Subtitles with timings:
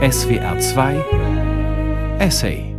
[0.00, 2.72] SWR 2 Essay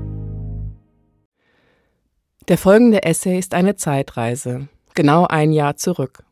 [2.47, 6.23] Der folgende Essay ist eine Zeitreise, genau ein Jahr zurück.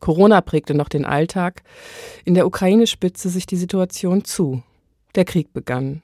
[0.00, 1.62] Corona prägte noch den Alltag,
[2.26, 4.62] in der Ukraine spitzte sich die Situation zu.
[5.14, 6.02] Der Krieg begann.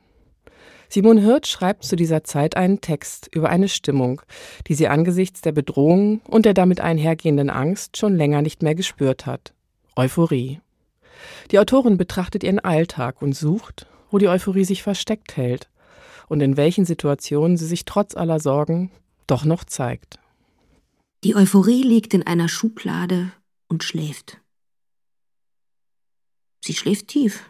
[0.88, 4.22] Simon Hirt schreibt zu dieser Zeit einen Text über eine Stimmung,
[4.68, 9.26] die sie angesichts der Bedrohung und der damit einhergehenden Angst schon länger nicht mehr gespürt
[9.26, 9.52] hat.
[9.96, 10.62] Euphorie.
[11.50, 15.68] Die Autorin betrachtet ihren Alltag und sucht, wo die Euphorie sich versteckt hält
[16.28, 18.92] und in welchen Situationen sie sich trotz aller Sorgen
[19.26, 20.20] doch noch zeigt.
[21.24, 23.32] Die Euphorie liegt in einer Schublade
[23.66, 24.40] und schläft.
[26.64, 27.42] Sie schläft tief.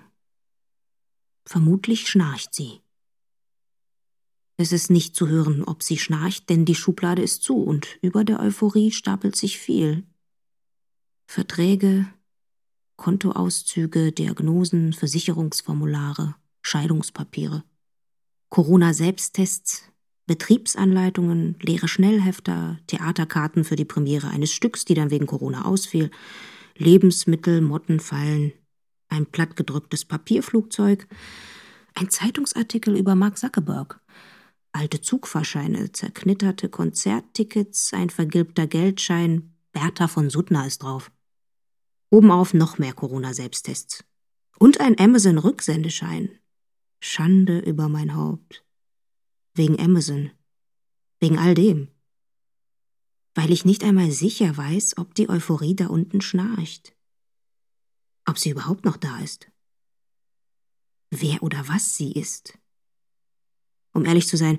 [1.45, 2.81] Vermutlich schnarcht sie.
[4.57, 8.25] Es ist nicht zu hören, ob sie schnarcht, denn die Schublade ist zu und über
[8.25, 10.05] der Euphorie stapelt sich viel.
[11.27, 12.07] Verträge,
[12.97, 16.37] Kontoauszüge, Diagnosen, Versicherungsformulare.
[16.65, 17.63] Scheidungspapiere.
[18.49, 19.83] Corona-Selbsttests,
[20.27, 26.11] Betriebsanleitungen, leere Schnellhefter, Theaterkarten für die Premiere eines Stücks, die dann wegen Corona ausfiel,
[26.77, 28.53] Lebensmittel, Mottenfallen,
[29.09, 31.07] ein plattgedrücktes Papierflugzeug,
[31.95, 34.01] ein Zeitungsartikel über Mark Zuckerberg,
[34.73, 41.13] alte Zugfahrscheine, zerknitterte Konzerttickets, ein vergilbter Geldschein, Bertha von Suttner ist drauf.
[42.11, 44.05] Obenauf noch mehr Corona-Selbsttests.
[44.59, 46.31] Und ein Amazon-Rücksendeschein,
[47.07, 48.65] Schande über mein Haupt.
[49.53, 50.31] Wegen Amazon.
[51.21, 51.89] Wegen all dem.
[53.35, 56.97] Weil ich nicht einmal sicher weiß, ob die Euphorie da unten schnarcht.
[58.25, 59.51] Ob sie überhaupt noch da ist.
[61.11, 62.59] Wer oder was sie ist.
[63.93, 64.59] Um ehrlich zu sein,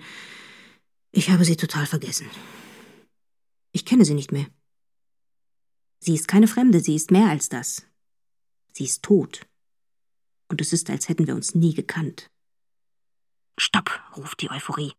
[1.12, 2.30] ich habe sie total vergessen.
[3.72, 4.48] Ich kenne sie nicht mehr.
[6.00, 7.88] Sie ist keine Fremde, sie ist mehr als das.
[8.72, 9.48] Sie ist tot.
[10.48, 12.30] Und es ist, als hätten wir uns nie gekannt.
[13.58, 14.94] Stopp, ruft die Euphorie.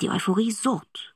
[0.00, 1.14] Die Euphorie surrt.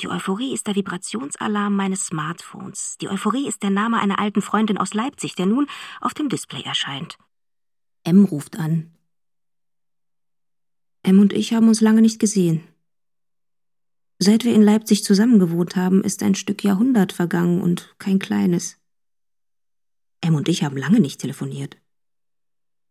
[0.00, 2.96] Die Euphorie ist der Vibrationsalarm meines Smartphones.
[3.00, 5.66] Die Euphorie ist der Name einer alten Freundin aus Leipzig, der nun
[6.00, 7.18] auf dem Display erscheint.
[8.04, 8.94] M ruft an.
[11.02, 12.66] M und ich haben uns lange nicht gesehen.
[14.18, 18.78] Seit wir in Leipzig zusammengewohnt haben, ist ein Stück Jahrhundert vergangen und kein kleines.
[20.22, 21.76] M und ich haben lange nicht telefoniert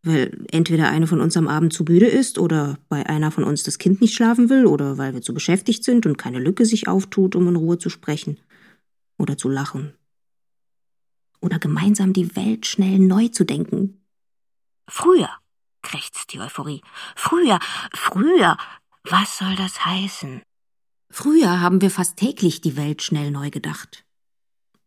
[0.05, 3.63] weil entweder eine von uns am Abend zu müde ist oder bei einer von uns
[3.63, 6.88] das Kind nicht schlafen will oder weil wir zu beschäftigt sind und keine Lücke sich
[6.88, 8.39] auftut, um in Ruhe zu sprechen
[9.17, 9.93] oder zu lachen.
[11.41, 14.05] Oder gemeinsam die Welt schnell neu zu denken.
[14.88, 15.29] Früher,
[15.81, 16.81] krächzt die Euphorie.
[17.16, 17.59] Früher,
[17.93, 18.57] früher,
[19.03, 20.41] was soll das heißen?
[21.09, 24.05] Früher haben wir fast täglich die Welt schnell neu gedacht.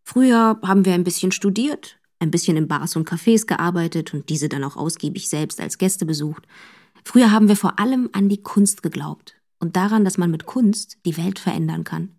[0.05, 4.49] Früher haben wir ein bisschen studiert, ein bisschen in Bars und Cafés gearbeitet und diese
[4.49, 6.47] dann auch ausgiebig selbst als Gäste besucht.
[7.05, 10.99] Früher haben wir vor allem an die Kunst geglaubt und daran, dass man mit Kunst
[11.07, 12.19] die Welt verändern kann.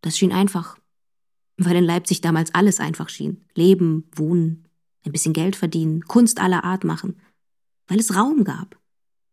[0.00, 0.78] Das schien einfach,
[1.58, 3.44] weil in Leipzig damals alles einfach schien.
[3.54, 4.66] Leben, wohnen,
[5.04, 7.20] ein bisschen Geld verdienen, Kunst aller Art machen.
[7.86, 8.78] Weil es Raum gab.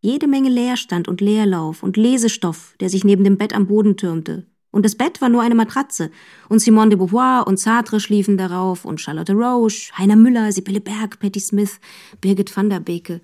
[0.01, 4.45] Jede Menge Leerstand und Leerlauf und Lesestoff, der sich neben dem Bett am Boden türmte,
[4.77, 6.11] und das Bett war nur eine Matratze.
[6.49, 11.17] Und Simone de Beauvoir und Sartre schliefen darauf und Charlotte Roche, Heiner Müller, Sibylle Berg,
[11.17, 11.79] Patti Smith,
[12.21, 13.21] Birgit van der Beke,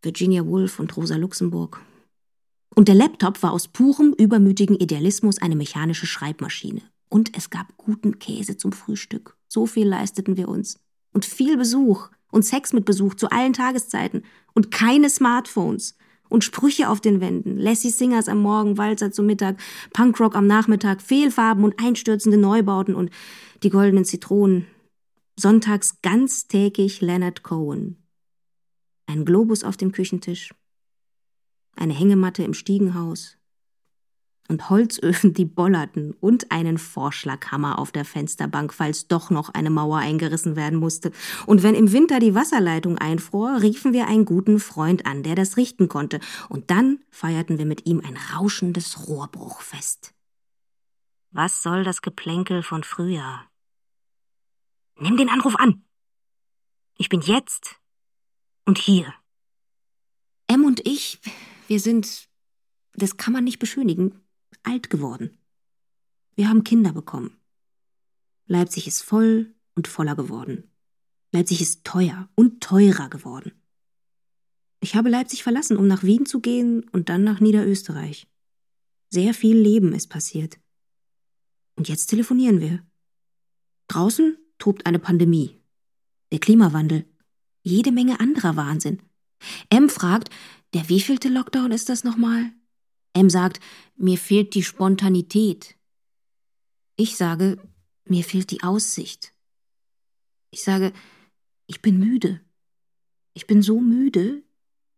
[0.00, 1.82] Virginia Woolf und Rosa Luxemburg.
[2.74, 6.80] Und der Laptop war aus purem, übermütigen Idealismus eine mechanische Schreibmaschine.
[7.10, 9.36] Und es gab guten Käse zum Frühstück.
[9.48, 10.80] So viel leisteten wir uns.
[11.12, 14.24] Und viel Besuch und Sex mit Besuch zu allen Tageszeiten
[14.54, 15.98] und keine Smartphones
[16.30, 19.60] und Sprüche auf den Wänden, Lassie Singers am Morgen, Walzer zum Mittag,
[19.92, 23.10] Punkrock am Nachmittag, Fehlfarben und einstürzende Neubauten und
[23.62, 24.66] die goldenen Zitronen.
[25.38, 27.96] Sonntags ganztägig Leonard Cohen.
[29.06, 30.54] Ein Globus auf dem Küchentisch,
[31.76, 33.36] eine Hängematte im Stiegenhaus,
[34.50, 39.98] und Holzöfen, die bollerten und einen Vorschlaghammer auf der Fensterbank, falls doch noch eine Mauer
[39.98, 41.12] eingerissen werden musste.
[41.46, 45.56] Und wenn im Winter die Wasserleitung einfror, riefen wir einen guten Freund an, der das
[45.56, 50.12] richten konnte, und dann feierten wir mit ihm ein rauschendes Rohrbruchfest.
[51.30, 53.42] Was soll das Geplänkel von früher?
[54.98, 55.84] Nimm den Anruf an.
[56.98, 57.76] Ich bin jetzt
[58.66, 59.14] und hier.
[60.48, 61.20] M und ich,
[61.68, 62.28] wir sind,
[62.94, 64.20] das kann man nicht beschönigen,
[64.62, 65.38] alt geworden.
[66.34, 67.36] Wir haben Kinder bekommen.
[68.46, 70.70] Leipzig ist voll und voller geworden.
[71.32, 73.52] Leipzig ist teuer und teurer geworden.
[74.80, 78.26] Ich habe Leipzig verlassen, um nach Wien zu gehen und dann nach Niederösterreich.
[79.10, 80.58] Sehr viel Leben ist passiert.
[81.76, 82.84] Und jetzt telefonieren wir.
[83.88, 85.60] Draußen tobt eine Pandemie.
[86.32, 87.06] Der Klimawandel.
[87.62, 89.02] Jede Menge anderer Wahnsinn.
[89.68, 90.30] M fragt,
[90.74, 92.52] der wievielte Lockdown ist das nochmal?
[93.12, 93.60] M sagt,
[93.96, 95.76] mir fehlt die Spontanität.
[96.96, 97.58] Ich sage,
[98.04, 99.34] mir fehlt die Aussicht.
[100.50, 100.92] Ich sage,
[101.66, 102.40] ich bin müde.
[103.34, 104.42] Ich bin so müde,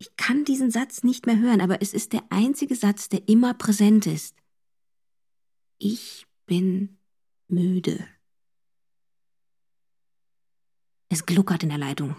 [0.02, 3.54] ich kann diesen Satz nicht mehr hören, aber es ist der einzige Satz, der immer
[3.54, 4.34] präsent ist.
[5.78, 6.98] Ich bin
[7.46, 8.04] müde.
[11.08, 12.16] Es gluckert in der Leitung.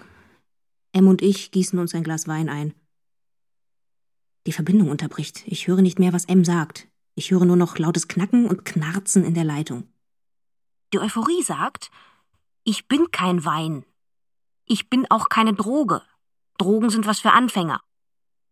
[0.93, 2.73] M und ich gießen uns ein Glas Wein ein.
[4.45, 5.43] Die Verbindung unterbricht.
[5.45, 6.87] Ich höre nicht mehr, was M sagt.
[7.15, 9.87] Ich höre nur noch lautes Knacken und Knarzen in der Leitung.
[10.91, 11.91] Die Euphorie sagt,
[12.63, 13.85] ich bin kein Wein.
[14.65, 16.01] Ich bin auch keine Droge.
[16.57, 17.81] Drogen sind was für Anfänger.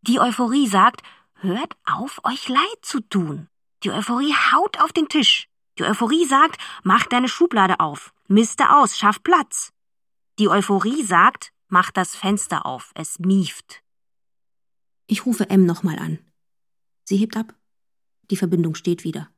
[0.02, 1.04] Die Euphorie sagt,
[1.36, 3.48] hört auf, euch leid zu tun.
[3.84, 5.48] Die Euphorie haut auf den Tisch.
[5.78, 9.72] Die Euphorie sagt, mach deine Schublade auf, miste aus, schaff Platz.
[10.40, 13.82] Die Euphorie sagt, mach das Fenster auf, es mieft.
[15.12, 16.20] Ich rufe M nochmal an.
[17.04, 17.54] Sie hebt ab.
[18.30, 19.30] Die Verbindung steht wieder.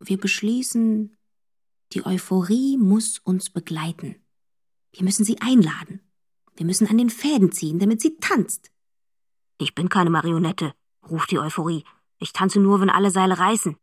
[0.00, 1.16] Wir beschließen,
[1.94, 4.16] die Euphorie muss uns begleiten.
[4.92, 6.02] Wir müssen sie einladen.
[6.56, 8.70] Wir müssen an den Fäden ziehen, damit sie tanzt.
[9.56, 10.74] Ich bin keine Marionette,
[11.08, 11.82] ruft die Euphorie.
[12.18, 13.78] Ich tanze nur, wenn alle Seile reißen.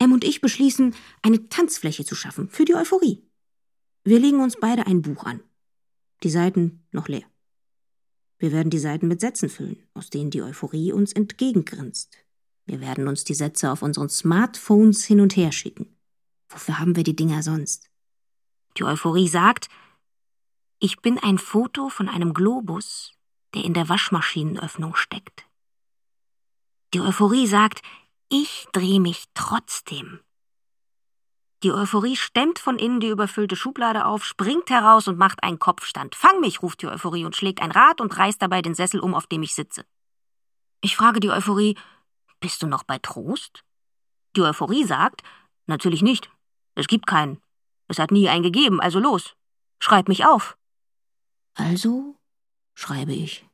[0.00, 3.22] M und ich beschließen, eine Tanzfläche zu schaffen für die Euphorie.
[4.02, 5.44] Wir legen uns beide ein Buch an.
[6.24, 7.31] Die Seiten noch leer.
[8.42, 12.18] Wir werden die Seiten mit Sätzen füllen, aus denen die Euphorie uns entgegengrinst.
[12.66, 15.96] Wir werden uns die Sätze auf unseren Smartphones hin und her schicken.
[16.48, 17.88] Wofür haben wir die Dinger sonst?
[18.76, 19.68] Die Euphorie sagt,
[20.80, 23.12] ich bin ein Foto von einem Globus,
[23.54, 25.46] der in der Waschmaschinenöffnung steckt.
[26.94, 27.80] Die Euphorie sagt,
[28.28, 30.18] ich drehe mich trotzdem.
[31.62, 36.16] Die Euphorie stemmt von innen die überfüllte Schublade auf, springt heraus und macht einen Kopfstand.
[36.16, 39.14] Fang mich, ruft die Euphorie und schlägt ein Rad und reißt dabei den Sessel um,
[39.14, 39.84] auf dem ich sitze.
[40.80, 41.76] Ich frage die Euphorie,
[42.40, 43.64] bist du noch bei Trost?
[44.34, 45.22] Die Euphorie sagt,
[45.66, 46.30] natürlich nicht.
[46.74, 47.40] Es gibt keinen.
[47.86, 49.36] Es hat nie einen gegeben, also los.
[49.78, 50.56] Schreib mich auf.
[51.54, 52.16] Also
[52.74, 53.46] schreibe ich.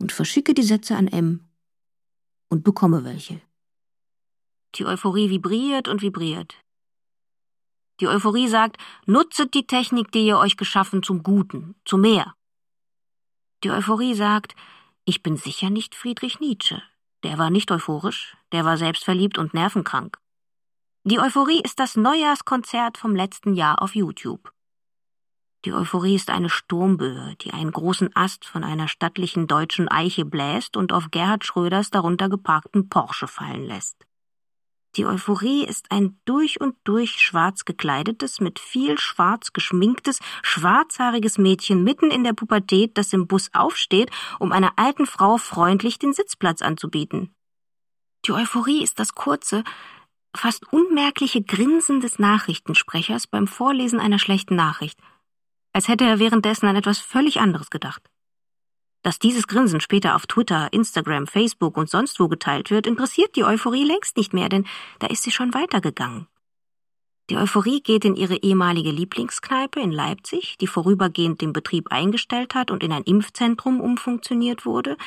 [0.00, 1.48] Und verschicke die Sätze an M
[2.48, 3.40] und bekomme welche.
[4.74, 6.56] Die Euphorie vibriert und vibriert.
[8.00, 8.76] Die Euphorie sagt,
[9.06, 12.34] nutzet die Technik, die ihr euch geschaffen, zum Guten, zu mehr.
[13.64, 14.54] Die Euphorie sagt,
[15.04, 16.82] ich bin sicher nicht Friedrich Nietzsche.
[17.24, 20.18] Der war nicht euphorisch, der war selbstverliebt und nervenkrank.
[21.02, 24.52] Die Euphorie ist das Neujahrskonzert vom letzten Jahr auf YouTube.
[25.64, 30.76] Die Euphorie ist eine Sturmböe, die einen großen Ast von einer stattlichen deutschen Eiche bläst
[30.76, 34.07] und auf Gerhard Schröders darunter geparkten Porsche fallen lässt.
[34.98, 41.84] Die Euphorie ist ein durch und durch schwarz gekleidetes, mit viel schwarz geschminktes, schwarzhaariges Mädchen
[41.84, 44.10] mitten in der Pubertät, das im Bus aufsteht,
[44.40, 47.32] um einer alten Frau freundlich den Sitzplatz anzubieten.
[48.26, 49.62] Die Euphorie ist das kurze,
[50.34, 54.98] fast unmerkliche Grinsen des Nachrichtensprechers beim Vorlesen einer schlechten Nachricht,
[55.72, 58.07] als hätte er währenddessen an etwas völlig anderes gedacht.
[59.08, 63.44] Dass dieses Grinsen später auf Twitter, Instagram, Facebook und sonst wo geteilt wird, interessiert die
[63.44, 64.66] Euphorie längst nicht mehr, denn
[64.98, 66.26] da ist sie schon weitergegangen.
[67.30, 72.70] Die Euphorie geht in ihre ehemalige Lieblingskneipe in Leipzig, die vorübergehend den Betrieb eingestellt hat
[72.70, 74.98] und in ein Impfzentrum umfunktioniert wurde.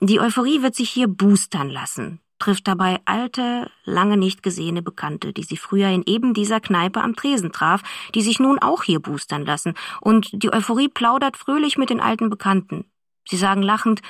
[0.00, 5.42] Die Euphorie wird sich hier boostern lassen, trifft dabei alte, lange nicht gesehene Bekannte, die
[5.42, 7.82] sie früher in eben dieser Kneipe am Tresen traf,
[8.14, 12.30] die sich nun auch hier boostern lassen, und die Euphorie plaudert fröhlich mit den alten
[12.30, 12.84] Bekannten.
[13.28, 14.02] Sie sagen lachend,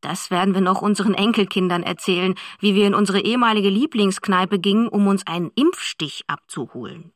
[0.00, 5.06] das werden wir noch unseren Enkelkindern erzählen, wie wir in unsere ehemalige Lieblingskneipe gingen, um
[5.06, 7.12] uns einen Impfstich abzuholen.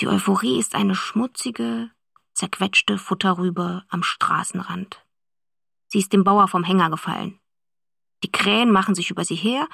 [0.00, 1.90] Die Euphorie ist eine schmutzige,
[2.34, 5.04] zerquetschte Futterrübe am Straßenrand.
[5.88, 7.38] Sie ist dem Bauer vom Hänger gefallen.
[8.24, 9.68] Die Krähen machen sich über sie her,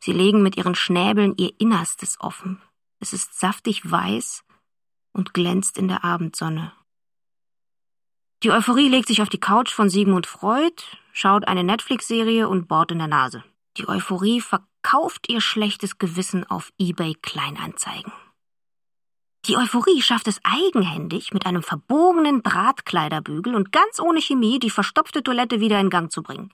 [0.00, 2.60] sie legen mit ihren Schnäbeln ihr Innerstes offen.
[3.00, 4.44] Es ist saftig weiß
[5.12, 6.72] und glänzt in der Abendsonne.
[8.42, 10.82] Die Euphorie legt sich auf die Couch von Sigmund Freud,
[11.12, 13.44] schaut eine Netflix-Serie und bohrt in der Nase.
[13.76, 18.12] Die Euphorie verkauft ihr schlechtes Gewissen auf eBay Kleinanzeigen.
[19.46, 25.22] Die Euphorie schafft es eigenhändig, mit einem verbogenen Drahtkleiderbügel und ganz ohne Chemie die verstopfte
[25.22, 26.52] Toilette wieder in Gang zu bringen.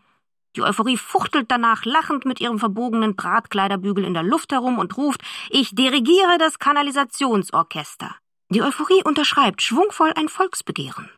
[0.57, 5.23] Die Euphorie fuchtelt danach lachend mit ihrem verbogenen Drahtkleiderbügel in der Luft herum und ruft,
[5.49, 8.15] ich dirigiere das Kanalisationsorchester.
[8.51, 11.11] Die Euphorie unterschreibt schwungvoll ein Volksbegehren.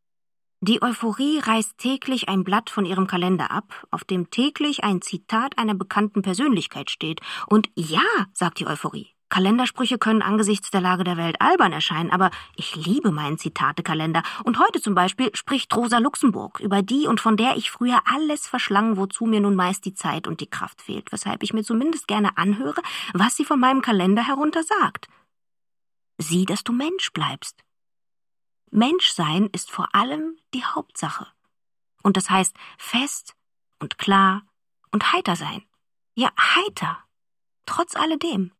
[0.62, 5.57] Die Euphorie reißt täglich ein Blatt von ihrem Kalender ab, auf dem täglich ein Zitat
[5.57, 7.23] einer bekannten Persönlichkeit steht.
[7.47, 8.02] Und ja,
[8.35, 13.11] sagt die Euphorie, Kalendersprüche können angesichts der Lage der Welt albern erscheinen, aber ich liebe
[13.11, 14.23] meinen Zitatekalender.
[14.45, 18.47] Und heute zum Beispiel spricht Rosa Luxemburg über die und von der ich früher alles
[18.47, 22.07] verschlang, wozu mir nun meist die Zeit und die Kraft fehlt, weshalb ich mir zumindest
[22.07, 22.83] gerne anhöre,
[23.14, 25.09] was sie von meinem Kalender herunter sagt.
[26.19, 27.62] Sieh, dass du Mensch bleibst.
[28.71, 31.27] Menschsein ist vor allem die Hauptsache.
[32.03, 33.35] Und das heißt fest
[33.79, 34.43] und klar
[34.93, 35.65] und heiter sein.
[36.15, 36.99] Ja, heiter.
[37.67, 38.53] Trotz alledem.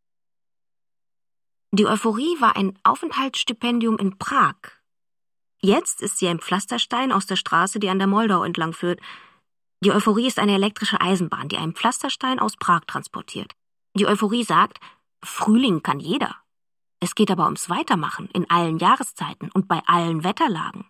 [1.73, 4.57] Die Euphorie war ein Aufenthaltsstipendium in Prag.
[5.63, 9.01] Jetzt ist sie ein Pflasterstein aus der Straße, die an der Moldau entlang führt.
[9.81, 13.53] Die Euphorie ist eine elektrische Eisenbahn, die einen Pflasterstein aus Prag transportiert.
[13.95, 14.81] Die Euphorie sagt,
[15.23, 16.40] Frühling kann jeder.
[17.01, 20.85] Es geht aber ums Weitermachen in allen Jahreszeiten und bei allen Wetterlagen.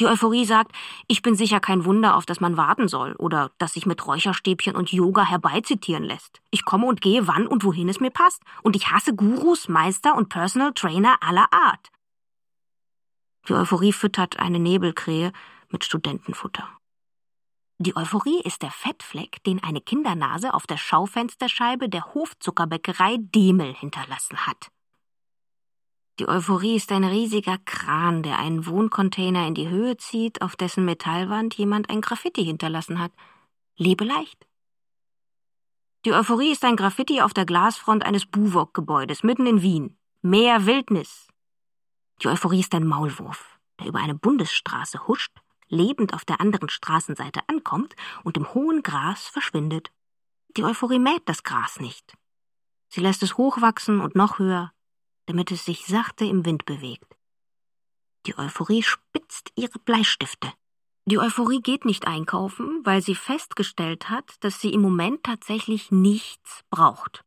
[0.00, 0.72] Die Euphorie sagt,
[1.08, 4.76] ich bin sicher kein Wunder, auf das man warten soll oder das sich mit Räucherstäbchen
[4.76, 6.40] und Yoga herbeizitieren lässt.
[6.50, 8.42] Ich komme und gehe, wann und wohin es mir passt.
[8.62, 11.90] Und ich hasse Gurus, Meister und Personal Trainer aller Art.
[13.48, 15.32] Die Euphorie füttert eine Nebelkrähe
[15.70, 16.68] mit Studentenfutter.
[17.78, 24.46] Die Euphorie ist der Fettfleck, den eine Kindernase auf der Schaufensterscheibe der Hofzuckerbäckerei Demel hinterlassen
[24.46, 24.70] hat.
[26.18, 30.84] Die Euphorie ist ein riesiger Kran, der einen Wohncontainer in die Höhe zieht, auf dessen
[30.84, 33.12] Metallwand jemand ein Graffiti hinterlassen hat.
[33.76, 34.48] Lebe leicht.
[36.04, 39.96] Die Euphorie ist ein Graffiti auf der Glasfront eines Buwok-Gebäudes mitten in Wien.
[40.20, 41.28] Mehr Wildnis.
[42.20, 47.42] Die Euphorie ist ein Maulwurf, der über eine Bundesstraße huscht, lebend auf der anderen Straßenseite
[47.46, 47.94] ankommt
[48.24, 49.92] und im hohen Gras verschwindet.
[50.56, 52.14] Die Euphorie mäht das Gras nicht.
[52.88, 54.72] Sie lässt es hochwachsen und noch höher,
[55.28, 57.14] damit es sich sachte im Wind bewegt.
[58.26, 60.50] Die Euphorie spitzt ihre Bleistifte.
[61.04, 66.64] Die Euphorie geht nicht einkaufen, weil sie festgestellt hat, dass sie im Moment tatsächlich nichts
[66.70, 67.24] braucht.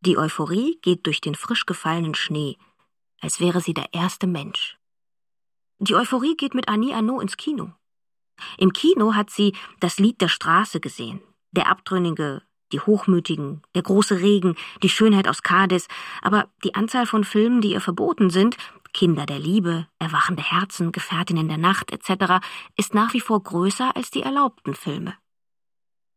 [0.00, 2.58] Die Euphorie geht durch den frisch gefallenen Schnee,
[3.20, 4.78] als wäre sie der erste Mensch.
[5.78, 7.72] Die Euphorie geht mit Annie Arnaud ins Kino.
[8.58, 12.42] Im Kino hat sie das Lied der Straße gesehen, der abtrünnige,
[12.72, 15.88] die Hochmütigen, der große Regen, die Schönheit aus Cadiz,
[16.22, 18.56] aber die Anzahl von Filmen, die ihr verboten sind,
[18.92, 22.44] Kinder der Liebe, erwachende Herzen, Gefährtinnen der Nacht etc.,
[22.76, 25.14] ist nach wie vor größer als die erlaubten Filme.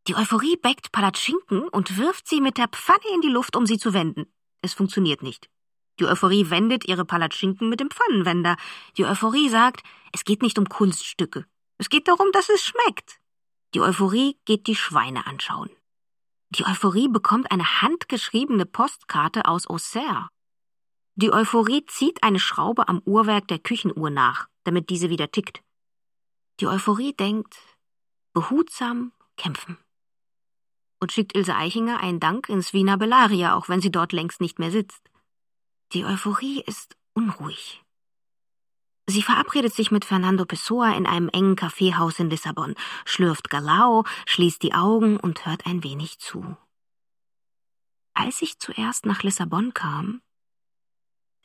[0.07, 3.77] Die Euphorie bäckt Palatschinken und wirft sie mit der Pfanne in die Luft, um sie
[3.77, 4.25] zu wenden.
[4.61, 5.49] Es funktioniert nicht.
[5.99, 8.57] Die Euphorie wendet ihre Palatschinken mit dem Pfannenwender.
[8.97, 11.45] Die Euphorie sagt, es geht nicht um Kunststücke.
[11.77, 13.19] Es geht darum, dass es schmeckt.
[13.73, 15.69] Die Euphorie geht die Schweine anschauen.
[16.55, 20.29] Die Euphorie bekommt eine handgeschriebene Postkarte aus Auxerre.
[21.15, 25.63] Die Euphorie zieht eine Schraube am Uhrwerk der Küchenuhr nach, damit diese wieder tickt.
[26.59, 27.57] Die Euphorie denkt,
[28.33, 29.79] behutsam kämpfen.
[30.99, 34.59] Und schickt Ilse Eichinger einen Dank ins Wiener Bellaria, auch wenn sie dort längst nicht
[34.59, 35.09] mehr sitzt.
[35.93, 37.82] Die Euphorie ist unruhig.
[39.13, 42.73] Sie verabredet sich mit Fernando Pessoa in einem engen Kaffeehaus in Lissabon,
[43.05, 46.57] schlürft Galao, schließt die Augen und hört ein wenig zu.
[48.15, 50.23] Als ich zuerst nach Lissabon kam,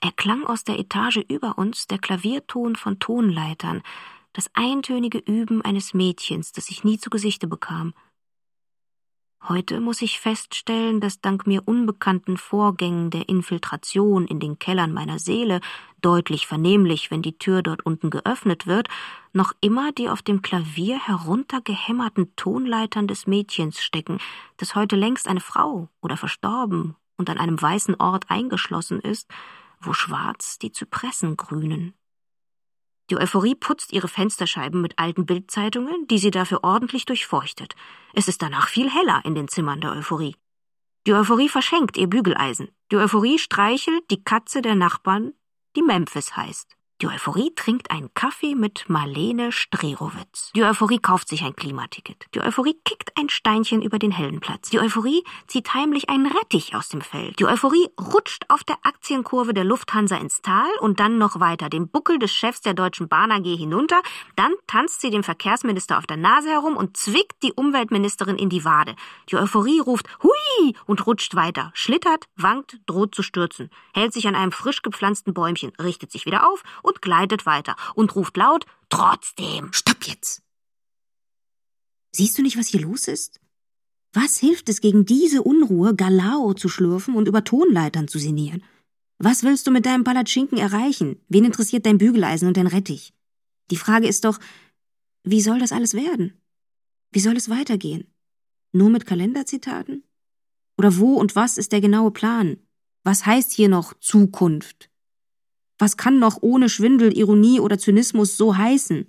[0.00, 3.82] erklang aus der Etage über uns der Klavierton von Tonleitern,
[4.32, 7.92] das eintönige Üben eines Mädchens, das ich nie zu Gesichte bekam–
[9.46, 15.18] Heute muss ich feststellen, dass dank mir unbekannten Vorgängen der Infiltration in den Kellern meiner
[15.18, 15.60] Seele,
[16.00, 18.88] deutlich vernehmlich, wenn die Tür dort unten geöffnet wird,
[19.33, 24.19] noch immer die auf dem Klavier heruntergehämmerten Tonleitern des Mädchens stecken,
[24.57, 29.28] das heute längst eine Frau oder verstorben und an einem weißen Ort eingeschlossen ist,
[29.81, 31.95] wo schwarz die Zypressen grünen.
[33.11, 37.75] Die Euphorie putzt ihre Fensterscheiben mit alten Bildzeitungen, die sie dafür ordentlich durchfeuchtet.
[38.12, 40.37] Es ist danach viel heller in den Zimmern der Euphorie.
[41.07, 42.69] Die Euphorie verschenkt ihr Bügeleisen.
[42.93, 45.33] Die Euphorie streichelt die Katze der Nachbarn,
[45.78, 46.77] die Memphis heißt.
[47.00, 50.50] Die Euphorie trinkt einen Kaffee mit Marlene Strerowitz.
[50.57, 52.26] Die Euphorie kauft sich ein Klimaticket.
[52.35, 54.71] Die Euphorie kickt ein Steinchen über den Heldenplatz.
[54.71, 57.38] Die Euphorie zieht heimlich einen Rettich aus dem Feld.
[57.38, 61.88] Die Euphorie rutscht auf der Aktienkurve der Lufthansa ins Tal und dann noch weiter den
[61.88, 64.02] Buckel des Chefs der Deutschen Bahn AG hinunter.
[64.35, 68.64] Dann tanzt sie dem Verkehrsminister auf der Nase herum und zwickt die Umweltministerin in die
[68.64, 68.97] Wade.
[69.31, 74.35] Die Euphorie ruft Hui und rutscht weiter, schlittert, wankt, droht zu stürzen, hält sich an
[74.35, 79.73] einem frisch gepflanzten Bäumchen, richtet sich wieder auf und gleitet weiter und ruft laut Trotzdem.
[79.73, 80.42] Stopp jetzt.
[82.11, 83.40] Siehst du nicht, was hier los ist?
[84.12, 88.64] Was hilft es gegen diese Unruhe, Galao zu schlürfen und über Tonleitern zu sinnieren?
[89.18, 91.21] Was willst du mit deinem Palatschinken erreichen?
[91.28, 93.12] Wen interessiert dein Bügeleisen und dein Rettich?
[93.71, 94.38] Die Frage ist doch,
[95.25, 96.40] wie soll das alles werden?
[97.11, 98.07] Wie soll es weitergehen?
[98.73, 100.04] Nur mit Kalenderzitaten?
[100.78, 102.59] Oder wo und was ist der genaue Plan?
[103.02, 104.88] Was heißt hier noch Zukunft?
[105.78, 109.06] Was kann noch ohne Schwindel, Ironie oder Zynismus so heißen?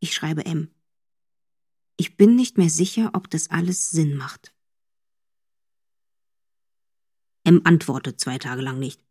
[0.00, 0.68] Ich schreibe M.
[1.96, 4.52] Ich bin nicht mehr sicher, ob das alles Sinn macht.
[7.44, 9.02] M antwortet zwei Tage lang nicht.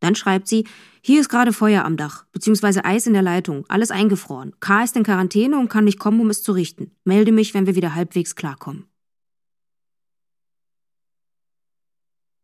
[0.00, 0.66] Dann schreibt sie,
[1.02, 4.54] hier ist gerade Feuer am Dach, beziehungsweise Eis in der Leitung, alles eingefroren.
[4.60, 6.96] K ist in Quarantäne und kann nicht kommen, um es zu richten.
[7.04, 8.88] Melde mich, wenn wir wieder halbwegs klarkommen.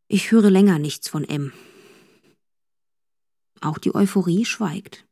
[0.09, 1.53] Ich höre länger nichts von M.
[3.65, 5.07] Auch die Euphorie schweigt.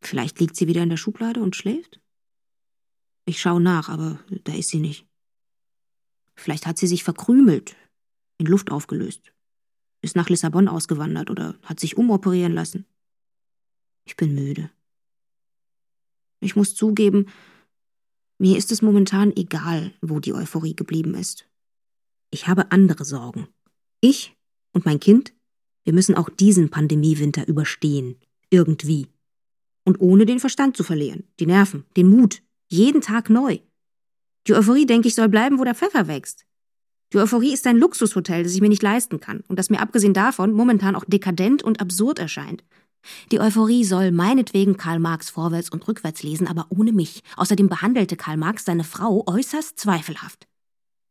[0.00, 2.00] Vielleicht liegt sie wieder in der Schublade und schläft?
[3.24, 5.06] Ich schaue nach, aber da ist sie nicht.
[6.34, 7.76] Vielleicht hat sie sich verkrümelt,
[8.38, 9.34] in Luft aufgelöst
[10.04, 12.84] ist nach Lissabon ausgewandert oder hat sich umoperieren lassen.
[14.04, 14.70] Ich bin müde.
[16.40, 17.26] Ich muss zugeben,
[18.38, 21.48] mir ist es momentan egal, wo die Euphorie geblieben ist.
[22.30, 23.48] Ich habe andere Sorgen.
[24.00, 24.36] Ich
[24.72, 25.33] und mein Kind,
[25.84, 28.16] wir müssen auch diesen Pandemiewinter überstehen.
[28.50, 29.08] Irgendwie.
[29.84, 32.42] Und ohne den Verstand zu verlieren, die Nerven, den Mut.
[32.68, 33.58] Jeden Tag neu.
[34.46, 36.44] Die Euphorie, denke ich, soll bleiben, wo der Pfeffer wächst.
[37.12, 40.14] Die Euphorie ist ein Luxushotel, das ich mir nicht leisten kann und das mir abgesehen
[40.14, 42.64] davon momentan auch dekadent und absurd erscheint.
[43.30, 47.22] Die Euphorie soll meinetwegen Karl Marx vorwärts und rückwärts lesen, aber ohne mich.
[47.36, 50.46] Außerdem behandelte Karl Marx seine Frau äußerst zweifelhaft.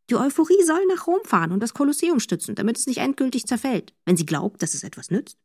[0.09, 3.93] Die Euphorie soll nach Rom fahren und das Kolosseum stützen, damit es nicht endgültig zerfällt,
[4.05, 5.37] wenn sie glaubt, dass es etwas nützt.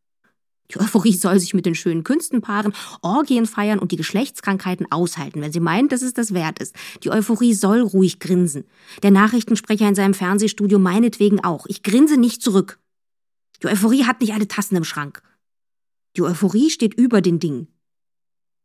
[0.71, 5.41] Die Euphorie soll sich mit den schönen Künsten paaren, Orgien feiern und die Geschlechtskrankheiten aushalten,
[5.41, 6.75] wenn sie meint, dass es das wert ist.
[7.05, 8.65] Die Euphorie soll ruhig grinsen.
[9.03, 11.65] Der Nachrichtensprecher in seinem Fernsehstudio meinetwegen auch.
[11.67, 12.79] Ich grinse nicht zurück.
[13.63, 15.23] Die Euphorie hat nicht alle Tassen im Schrank.
[16.17, 17.69] Die Euphorie steht über den Dingen.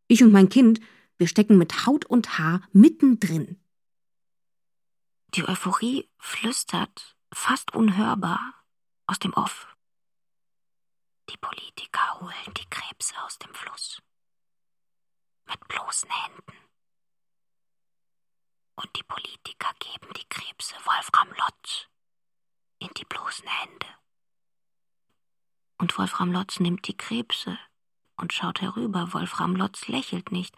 [0.07, 0.81] Ich und mein Kind,
[1.17, 3.55] wir stecken mit Haut und Haar mittendrin.
[5.35, 8.53] Die Euphorie flüstert, fast unhörbar,
[9.07, 9.67] aus dem Off.
[11.27, 13.99] Die Politiker holen die Krebse aus dem Fluss.
[15.47, 16.53] Mit bloßen Händen.
[18.75, 21.87] Und die Politiker geben die Krebse Wolfram Lotz
[22.77, 23.87] in die bloßen Hände.
[25.79, 27.57] Und Wolfram Lotz nimmt die Krebse
[28.17, 29.13] und schaut herüber.
[29.13, 30.55] Wolfram Lotz lächelt nicht.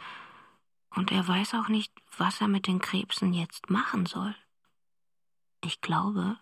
[0.89, 4.35] Und er weiß auch nicht, was er mit den Krebsen jetzt machen soll.
[5.65, 6.38] Ich glaube,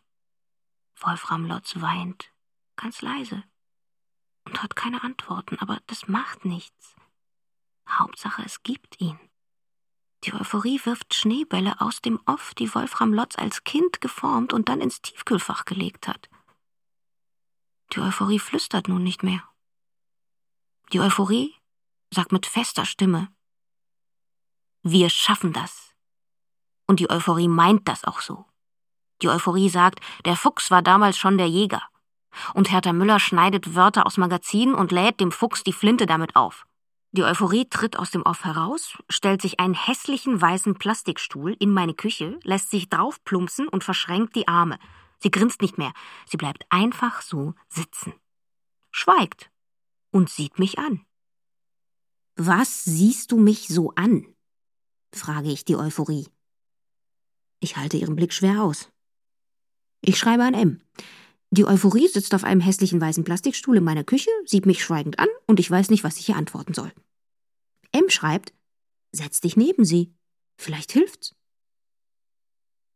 [0.99, 2.33] Wolfram Lotz weint
[2.75, 3.41] ganz leise
[4.43, 6.97] und hat keine Antworten, aber das macht nichts.
[7.87, 9.17] Hauptsache, es gibt ihn.
[10.25, 14.81] Die Euphorie wirft Schneebälle aus dem Off, die Wolfram Lotz als Kind geformt und dann
[14.81, 16.29] ins Tiefkühlfach gelegt hat.
[17.93, 19.41] Die Euphorie flüstert nun nicht mehr.
[20.91, 21.55] Die Euphorie
[22.13, 23.33] sagt mit fester Stimme,
[24.81, 25.95] wir schaffen das.
[26.87, 28.45] Und die Euphorie meint das auch so.
[29.23, 31.81] Die Euphorie sagt, der Fuchs war damals schon der Jäger.
[32.53, 36.65] Und Hertha Müller schneidet Wörter aus Magazinen und lädt dem Fuchs die Flinte damit auf.
[37.13, 41.93] Die Euphorie tritt aus dem Off heraus, stellt sich einen hässlichen weißen Plastikstuhl in meine
[41.93, 44.77] Küche, lässt sich draufplumpsen und verschränkt die Arme.
[45.19, 45.93] Sie grinst nicht mehr,
[46.25, 48.13] sie bleibt einfach so sitzen.
[48.91, 49.51] Schweigt
[50.11, 51.05] und sieht mich an.
[52.35, 54.25] Was siehst du mich so an?
[55.13, 56.27] frage ich die Euphorie.
[57.59, 58.92] Ich halte ihren Blick schwer aus.
[60.05, 60.81] Ich schreibe an M.
[61.51, 65.29] Die Euphorie sitzt auf einem hässlichen weißen Plastikstuhl in meiner Küche, sieht mich schweigend an
[65.47, 66.91] und ich weiß nicht, was ich ihr antworten soll.
[67.93, 68.53] M schreibt,
[69.13, 70.13] setz dich neben sie.
[70.57, 71.35] Vielleicht hilft's.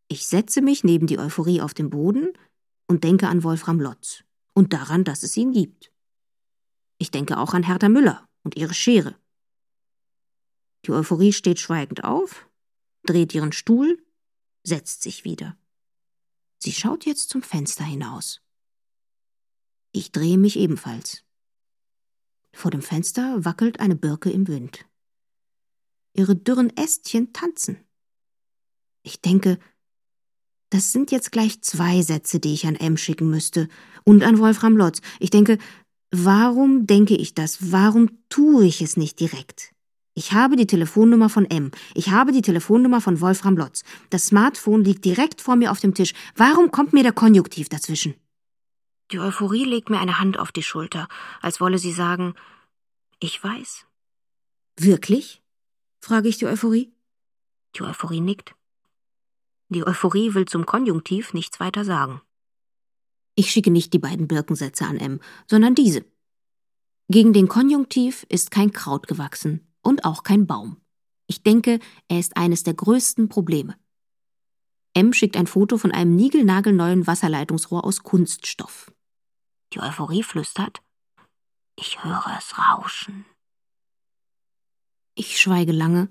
[0.10, 2.34] Ich setze mich neben die Euphorie auf den Boden
[2.88, 5.94] und denke an Wolfram Lotz und daran, dass es ihn gibt.
[6.98, 9.16] Ich denke auch an Hertha Müller und ihre Schere.
[10.86, 12.50] Die Euphorie steht schweigend auf,
[13.06, 14.04] dreht ihren Stuhl,
[14.64, 15.56] setzt sich wieder.
[16.60, 18.42] Sie schaut jetzt zum Fenster hinaus.
[19.92, 21.24] Ich drehe mich ebenfalls.
[22.52, 24.86] Vor dem Fenster wackelt eine Birke im Wind.
[26.14, 27.78] Ihre dürren Ästchen tanzen.
[29.04, 29.60] Ich denke,
[30.70, 33.70] das sind jetzt gleich zwei Sätze, die ich an M schicken müsste
[34.04, 35.02] und an Wolfram Lotz.
[35.20, 35.60] Ich denke,
[36.12, 37.72] warum denke ich das?
[37.72, 39.74] Warum tue ich es nicht direkt?
[40.18, 41.70] Ich habe die Telefonnummer von M.
[41.94, 43.84] Ich habe die Telefonnummer von Wolfram Lotz.
[44.10, 46.14] Das Smartphone liegt direkt vor mir auf dem Tisch.
[46.36, 48.16] Warum kommt mir der Konjunktiv dazwischen?
[49.12, 51.08] Die Euphorie legt mir eine Hand auf die Schulter,
[51.40, 52.34] als wolle sie sagen,
[53.20, 53.86] ich weiß.
[54.80, 55.44] Wirklich?
[56.00, 56.92] frage ich die Euphorie.
[57.76, 58.56] Die Euphorie nickt.
[59.70, 62.22] Die Euphorie will zum Konjunktiv nichts weiter sagen.
[63.36, 66.04] Ich schicke nicht die beiden Birkensätze an M, sondern diese.
[67.08, 70.82] Gegen den Konjunktiv ist kein Kraut gewachsen und auch kein Baum.
[71.28, 73.80] Ich denke, er ist eines der größten Probleme.
[74.94, 78.92] M schickt ein Foto von einem niegelnagelneuen Wasserleitungsrohr aus Kunststoff.
[79.72, 80.82] Die Euphorie flüstert.
[81.78, 83.26] Ich höre es rauschen.
[85.16, 86.10] Ich schweige lange,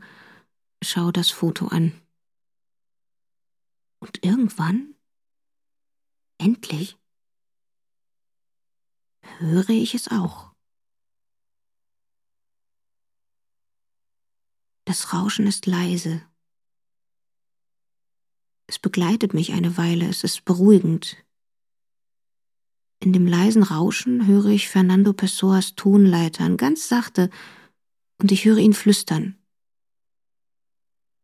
[0.82, 2.00] schaue das Foto an.
[3.98, 4.94] Und irgendwann,
[6.38, 6.96] endlich,
[9.38, 10.55] höre ich es auch.
[14.86, 16.22] Das Rauschen ist leise.
[18.68, 21.16] Es begleitet mich eine Weile, es ist beruhigend.
[23.00, 27.30] In dem leisen Rauschen höre ich Fernando Pessoas Tonleitern ganz sachte
[28.18, 29.36] und ich höre ihn flüstern.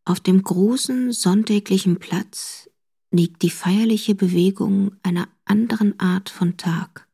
[0.04, 2.68] Auf dem großen sonntäglichen Platz
[3.12, 7.08] liegt die feierliche Bewegung einer anderen Art von Tag.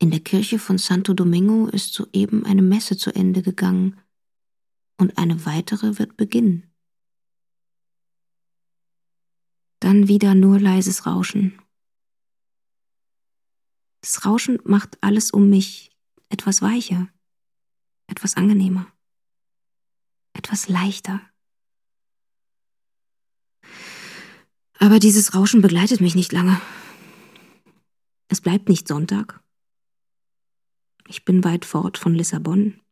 [0.00, 4.00] In der Kirche von Santo Domingo ist soeben eine Messe zu Ende gegangen
[4.96, 6.70] und eine weitere wird beginnen.
[9.80, 11.60] Dann wieder nur leises Rauschen.
[14.00, 15.90] Das Rauschen macht alles um mich
[16.28, 17.08] etwas weicher,
[18.06, 18.86] etwas angenehmer,
[20.34, 21.20] etwas leichter.
[24.78, 26.60] Aber dieses Rauschen begleitet mich nicht lange.
[28.28, 29.42] Es bleibt nicht Sonntag.
[31.08, 32.83] Ich bin weit fort von Lissabon.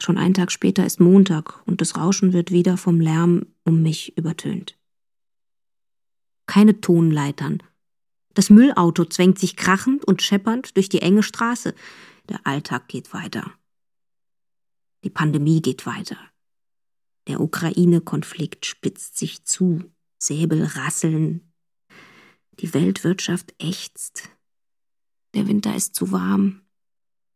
[0.00, 4.16] Schon einen Tag später ist Montag und das Rauschen wird wieder vom Lärm um mich
[4.16, 4.78] übertönt.
[6.46, 7.62] Keine Tonleitern.
[8.32, 11.74] Das Müllauto zwängt sich krachend und scheppernd durch die enge Straße.
[12.28, 13.52] Der Alltag geht weiter.
[15.04, 16.18] Die Pandemie geht weiter.
[17.26, 19.84] Der Ukraine-Konflikt spitzt sich zu.
[20.18, 21.52] Säbel rasseln.
[22.58, 24.30] Die Weltwirtschaft ächzt.
[25.34, 26.62] Der Winter ist zu warm.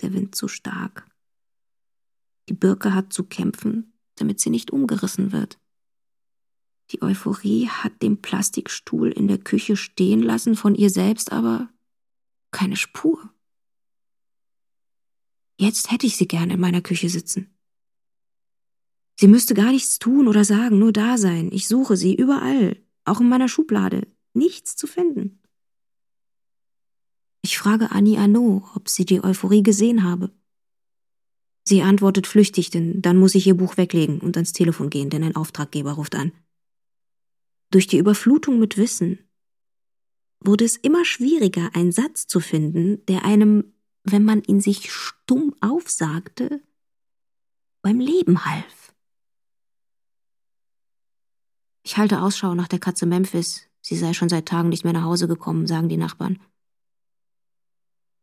[0.00, 1.07] Der Wind zu stark.
[2.49, 5.59] Die Birke hat zu kämpfen, damit sie nicht umgerissen wird.
[6.91, 11.71] Die Euphorie hat den Plastikstuhl in der Küche stehen lassen, von ihr selbst aber
[12.51, 13.31] keine Spur.
[15.59, 17.55] Jetzt hätte ich sie gern in meiner Küche sitzen.
[19.19, 21.51] Sie müsste gar nichts tun oder sagen, nur da sein.
[21.53, 24.09] Ich suche sie überall, auch in meiner Schublade.
[24.35, 25.41] Nichts zu finden.
[27.43, 30.33] Ich frage Annie Arnaud, ob sie die Euphorie gesehen habe.
[31.64, 35.24] Sie antwortet flüchtig, denn dann muss ich ihr Buch weglegen und ans Telefon gehen, denn
[35.24, 36.33] ein Auftraggeber ruft an.
[37.70, 39.18] Durch die Überflutung mit Wissen
[40.40, 43.72] wurde es immer schwieriger, einen Satz zu finden, der einem,
[44.05, 46.62] wenn man ihn sich stumm aufsagte,
[47.81, 48.94] beim Leben half.
[51.83, 53.68] Ich halte Ausschau nach der Katze Memphis.
[53.81, 56.40] Sie sei schon seit Tagen nicht mehr nach Hause gekommen, sagen die Nachbarn.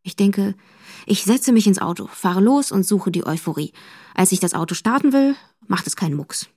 [0.04, 0.56] Ich denke,
[1.06, 3.74] ich setze mich ins Auto, fahre los und suche die Euphorie.
[4.14, 5.36] Als ich das Auto starten will,
[5.68, 6.48] macht es keinen Mucks.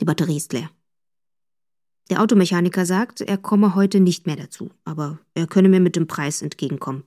[0.00, 0.70] Die Batterie ist leer.
[2.10, 6.08] Der Automechaniker sagt, er komme heute nicht mehr dazu, aber er könne mir mit dem
[6.08, 7.04] Preis entgegenkommen.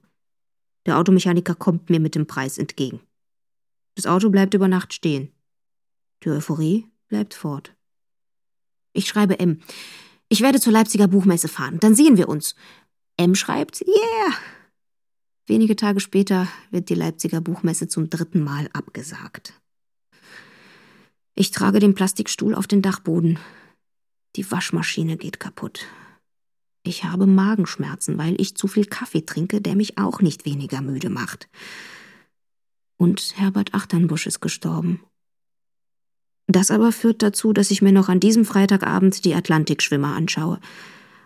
[0.86, 3.02] Der Automechaniker kommt mir mit dem Preis entgegen.
[3.96, 5.32] Das Auto bleibt über Nacht stehen.
[6.24, 7.76] Die Euphorie bleibt fort.
[8.94, 9.60] Ich schreibe M.
[10.30, 11.80] Ich werde zur Leipziger Buchmesse fahren.
[11.80, 12.56] Dann sehen wir uns.
[13.18, 14.34] M schreibt, yeah,
[15.46, 19.60] Wenige Tage später wird die Leipziger Buchmesse zum dritten Mal abgesagt.
[21.36, 23.40] Ich trage den Plastikstuhl auf den Dachboden.
[24.36, 25.86] Die Waschmaschine geht kaputt.
[26.84, 31.10] Ich habe Magenschmerzen, weil ich zu viel Kaffee trinke, der mich auch nicht weniger müde
[31.10, 31.50] macht.
[32.98, 35.02] Und Herbert Achternbusch ist gestorben.
[36.48, 40.60] Das aber führt dazu, dass ich mir noch an diesem Freitagabend die Atlantikschwimmer anschaue.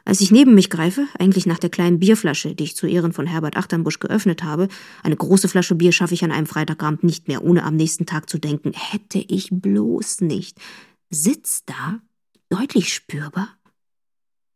[0.08, 3.28] Als ich neben mich greife, eigentlich nach der kleinen Bierflasche, die ich zu Ehren von
[3.28, 4.70] Herbert Achternbusch geöffnet habe,
[5.04, 8.30] eine große Flasche Bier schaffe ich an einem Freitagabend nicht mehr, ohne am nächsten Tag
[8.30, 10.62] zu denken, hätte ich bloß nicht.
[11.10, 12.02] Sitzt da,
[12.48, 13.50] deutlich spürbar,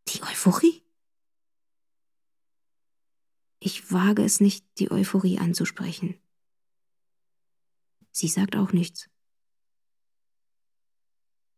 [0.08, 0.84] die Euphorie?
[3.60, 6.16] Ich wage es nicht, die Euphorie anzusprechen.
[8.14, 9.10] Sie sagt auch nichts.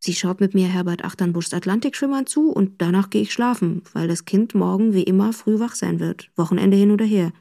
[0.05, 4.25] Sie schaut mit mir Herbert Achternbuschs Atlantikschwimmern zu und danach gehe ich schlafen, weil das
[4.25, 7.31] Kind morgen wie immer früh wach sein wird, Wochenende hin oder her.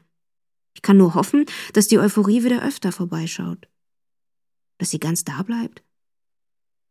[0.73, 3.67] Ich kann nur hoffen, dass die Euphorie wieder öfter vorbeischaut.
[4.77, 5.83] Dass sie ganz da bleibt?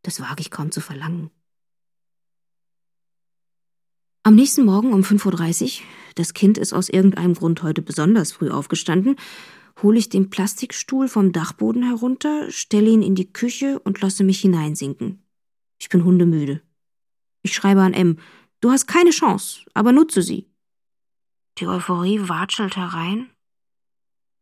[0.02, 1.30] Das wage ich kaum zu verlangen.
[4.24, 8.50] Am nächsten Morgen um 5.30 Uhr, das Kind ist aus irgendeinem Grund heute besonders früh
[8.50, 9.16] aufgestanden,
[9.82, 14.42] hole ich den Plastikstuhl vom Dachboden herunter, stelle ihn in die Küche und lasse mich
[14.42, 15.22] hineinsinken.
[15.83, 16.62] Ich bin hundemüde.
[17.42, 18.21] Ich schreibe an M.
[18.61, 20.49] Du hast keine Chance, aber nutze sie.
[21.59, 23.29] Die Euphorie watschelt herein.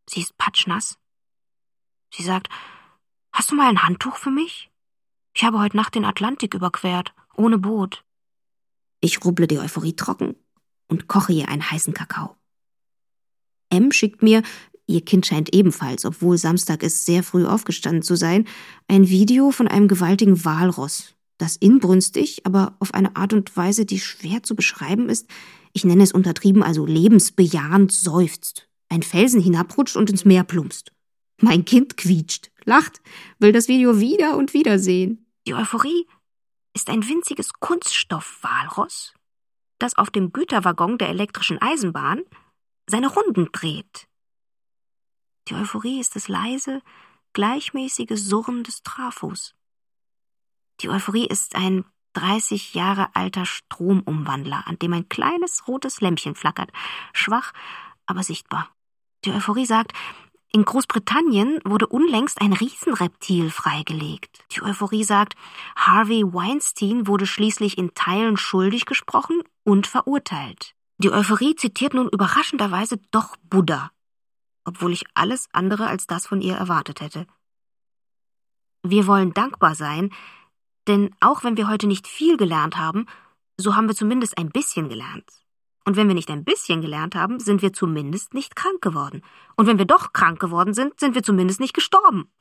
[0.07, 0.99] Sie ist patschnass.
[2.13, 2.47] Sie sagt,
[3.33, 4.69] hast du mal ein Handtuch für mich?
[5.33, 8.05] Ich habe heute Nacht den Atlantik überquert ohne Boot.
[8.99, 10.35] Ich rubble die Euphorie trocken
[10.89, 12.37] und koche ihr einen heißen Kakao.
[13.71, 14.43] M schickt mir,
[14.85, 18.47] ihr Kind scheint ebenfalls, obwohl Samstag ist, sehr früh aufgestanden zu sein,
[18.87, 23.99] ein Video von einem gewaltigen Walross, das inbrünstig, aber auf eine Art und Weise, die
[23.99, 25.27] schwer zu beschreiben ist,
[25.73, 30.91] ich nenne es untertrieben, also lebensbejahend seufzt, ein Felsen hinabrutscht und ins Meer plumpst.
[31.41, 33.01] Mein Kind quietscht, lacht,
[33.39, 35.25] will das Video wieder und wieder sehen.
[35.47, 36.07] Die Euphorie
[36.75, 39.13] ist ein winziges Kunststoffwalross,
[39.79, 42.21] das auf dem Güterwaggon der elektrischen Eisenbahn
[42.87, 44.07] seine Runden dreht.
[45.47, 46.81] Die Euphorie ist das leise,
[47.33, 49.55] gleichmäßige Surren des Trafos.
[50.81, 56.71] Die Euphorie ist ein 30 Jahre alter Stromumwandler, an dem ein kleines rotes Lämpchen flackert,
[57.13, 57.53] schwach,
[58.05, 58.69] aber sichtbar.
[59.23, 59.93] Die Euphorie sagt,
[60.51, 64.43] in Großbritannien wurde unlängst ein Riesenreptil freigelegt.
[64.51, 65.35] Die Euphorie sagt,
[65.77, 70.73] Harvey Weinstein wurde schließlich in Teilen schuldig gesprochen und verurteilt.
[70.97, 73.91] Die Euphorie zitiert nun überraschenderweise doch Buddha,
[74.65, 77.27] obwohl ich alles andere als das von ihr erwartet hätte.
[78.83, 80.11] Wir wollen dankbar sein,
[80.87, 83.05] denn auch wenn wir heute nicht viel gelernt haben,
[83.57, 85.29] so haben wir zumindest ein bisschen gelernt.
[85.83, 89.23] Und wenn wir nicht ein bisschen gelernt haben, sind wir zumindest nicht krank geworden.
[89.55, 92.31] Und wenn wir doch krank geworden sind, sind wir zumindest nicht gestorben.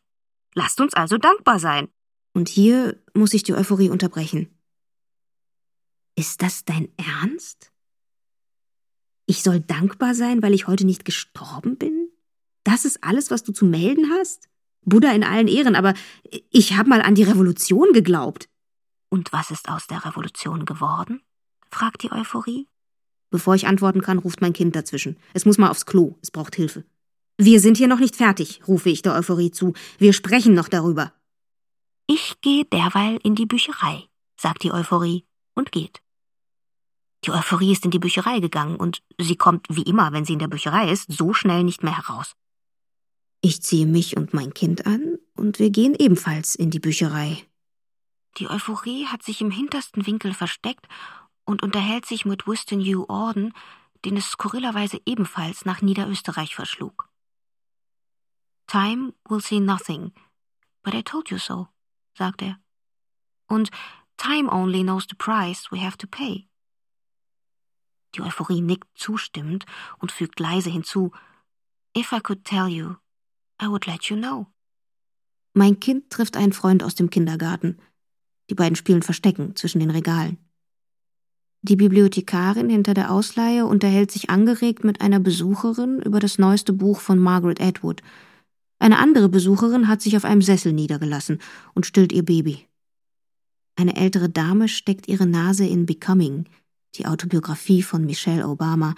[0.55, 1.89] Lasst uns also dankbar sein.
[2.33, 4.59] Und hier muss ich die Euphorie unterbrechen.
[6.17, 7.73] Ist das dein Ernst?
[9.27, 12.11] Ich soll dankbar sein, weil ich heute nicht gestorben bin?
[12.63, 14.49] Das ist alles, was du zu melden hast?
[14.83, 15.95] Buddha in allen Ehren, aber
[16.51, 18.49] ich habe mal an die Revolution geglaubt.
[19.09, 21.23] Und was ist aus der Revolution geworden?
[21.71, 22.67] fragt die Euphorie.
[23.31, 25.17] Bevor ich antworten kann, ruft mein Kind dazwischen.
[25.35, 26.85] Es muss mal aufs Klo, es braucht Hilfe.
[27.39, 29.73] Wir sind hier noch nicht fertig, rufe ich der Euphorie zu.
[29.99, 31.13] Wir sprechen noch darüber.
[32.07, 34.05] Ich gehe derweil in die Bücherei,
[34.37, 36.03] sagt die Euphorie und geht.
[37.25, 40.39] Die Euphorie ist in die Bücherei gegangen und sie kommt, wie immer, wenn sie in
[40.39, 42.35] der Bücherei ist, so schnell nicht mehr heraus.
[43.43, 47.47] Ich ziehe mich und mein Kind an und wir gehen ebenfalls in die Bücherei.
[48.37, 50.87] Die Euphorie hat sich im hintersten Winkel versteckt
[51.45, 53.53] und unterhält sich mit Winston Hugh Orden,
[54.05, 57.09] den es skurrilerweise ebenfalls nach Niederösterreich verschlug.
[58.67, 60.13] Time will see nothing,
[60.83, 61.69] but I told you so,
[62.15, 62.61] sagt er.
[63.49, 63.71] Und
[64.17, 66.47] Time only knows the price we have to pay.
[68.15, 69.65] Die Euphorie nickt zustimmend
[69.99, 71.11] und fügt leise hinzu,
[71.97, 72.97] If I could tell you,
[73.61, 74.47] I would let you know.
[75.55, 77.79] Mein Kind trifft einen Freund aus dem Kindergarten.
[78.49, 80.39] Die beiden spielen Verstecken zwischen den Regalen.
[81.63, 87.01] Die Bibliothekarin hinter der Ausleihe unterhält sich angeregt mit einer Besucherin über das neueste Buch
[87.01, 88.03] von Margaret Atwood.
[88.79, 91.39] Eine andere Besucherin hat sich auf einem Sessel niedergelassen
[91.75, 92.67] und stillt ihr Baby.
[93.77, 96.47] Eine ältere Dame steckt ihre Nase in Becoming,
[96.95, 98.95] die Autobiografie von Michelle Obama,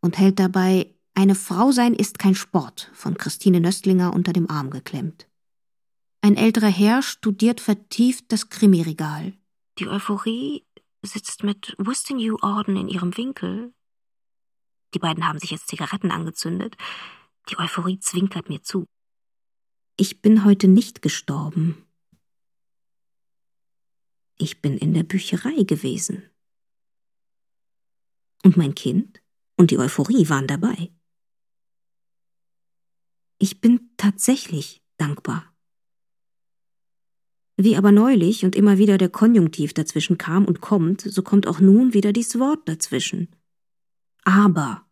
[0.00, 4.68] und hält dabei Eine Frau sein ist kein Sport von Christine Nöstlinger unter dem Arm
[4.68, 5.26] geklemmt.
[6.20, 9.32] Ein älterer Herr studiert vertieft das Krimiregal.
[9.78, 10.66] Die Euphorie
[11.00, 13.72] sitzt mit Hugh Orden in ihrem Winkel.
[14.92, 16.76] Die beiden haben sich jetzt Zigaretten angezündet.
[17.48, 18.84] Die Euphorie zwinkert mir zu.
[19.96, 21.86] Ich bin heute nicht gestorben.
[24.36, 26.28] Ich bin in der Bücherei gewesen.
[28.42, 29.22] Und mein Kind
[29.56, 30.90] und die Euphorie waren dabei.
[33.38, 35.52] Ich bin tatsächlich dankbar.
[37.56, 41.60] Wie aber neulich und immer wieder der Konjunktiv dazwischen kam und kommt, so kommt auch
[41.60, 43.28] nun wieder dies Wort dazwischen.
[44.24, 44.86] Aber.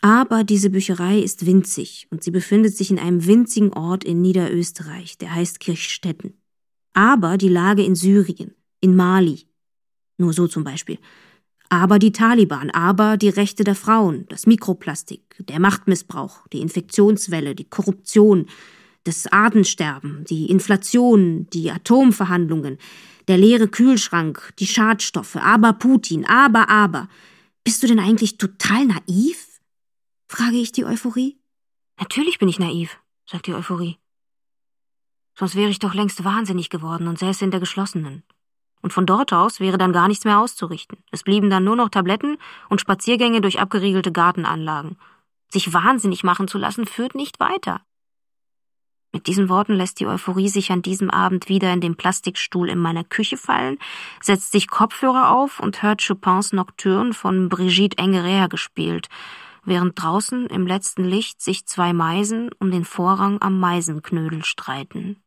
[0.00, 5.16] Aber diese Bücherei ist winzig und sie befindet sich in einem winzigen Ort in Niederösterreich,
[5.18, 6.34] der heißt Kirchstetten.
[6.92, 9.48] Aber die Lage in Syrien, in Mali.
[10.18, 10.98] Nur so zum Beispiel.
[11.68, 17.64] Aber die Taliban, aber die Rechte der Frauen, das Mikroplastik, der Machtmissbrauch, die Infektionswelle, die
[17.64, 18.46] Korruption,
[19.04, 22.78] das Artensterben, die Inflation, die Atomverhandlungen,
[23.28, 27.08] der leere Kühlschrank, die Schadstoffe, aber Putin, aber, aber.
[27.64, 29.60] Bist du denn eigentlich total naiv?
[30.28, 31.38] frage ich die Euphorie.
[31.98, 33.98] Natürlich bin ich naiv, sagt die Euphorie.
[35.36, 38.22] Sonst wäre ich doch längst wahnsinnig geworden und säße in der geschlossenen.
[38.84, 40.98] Und von dort aus wäre dann gar nichts mehr auszurichten.
[41.10, 42.36] Es blieben dann nur noch Tabletten
[42.68, 44.98] und Spaziergänge durch abgeriegelte Gartenanlagen.
[45.48, 47.80] Sich wahnsinnig machen zu lassen, führt nicht weiter.
[49.10, 52.78] Mit diesen Worten lässt die Euphorie sich an diesem Abend wieder in den Plastikstuhl in
[52.78, 53.78] meiner Küche fallen,
[54.20, 59.08] setzt sich Kopfhörer auf und hört Chopins Nocturne von Brigitte Engerer gespielt,
[59.64, 65.22] während draußen im letzten Licht sich zwei Meisen um den Vorrang am Meisenknödel streiten.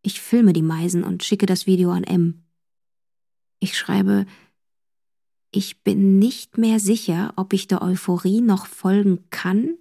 [0.00, 2.45] Ich filme die Meisen und schicke das Video an M.
[3.66, 4.26] Ich schreibe,
[5.50, 9.76] ich bin nicht mehr sicher, ob ich der Euphorie noch folgen kann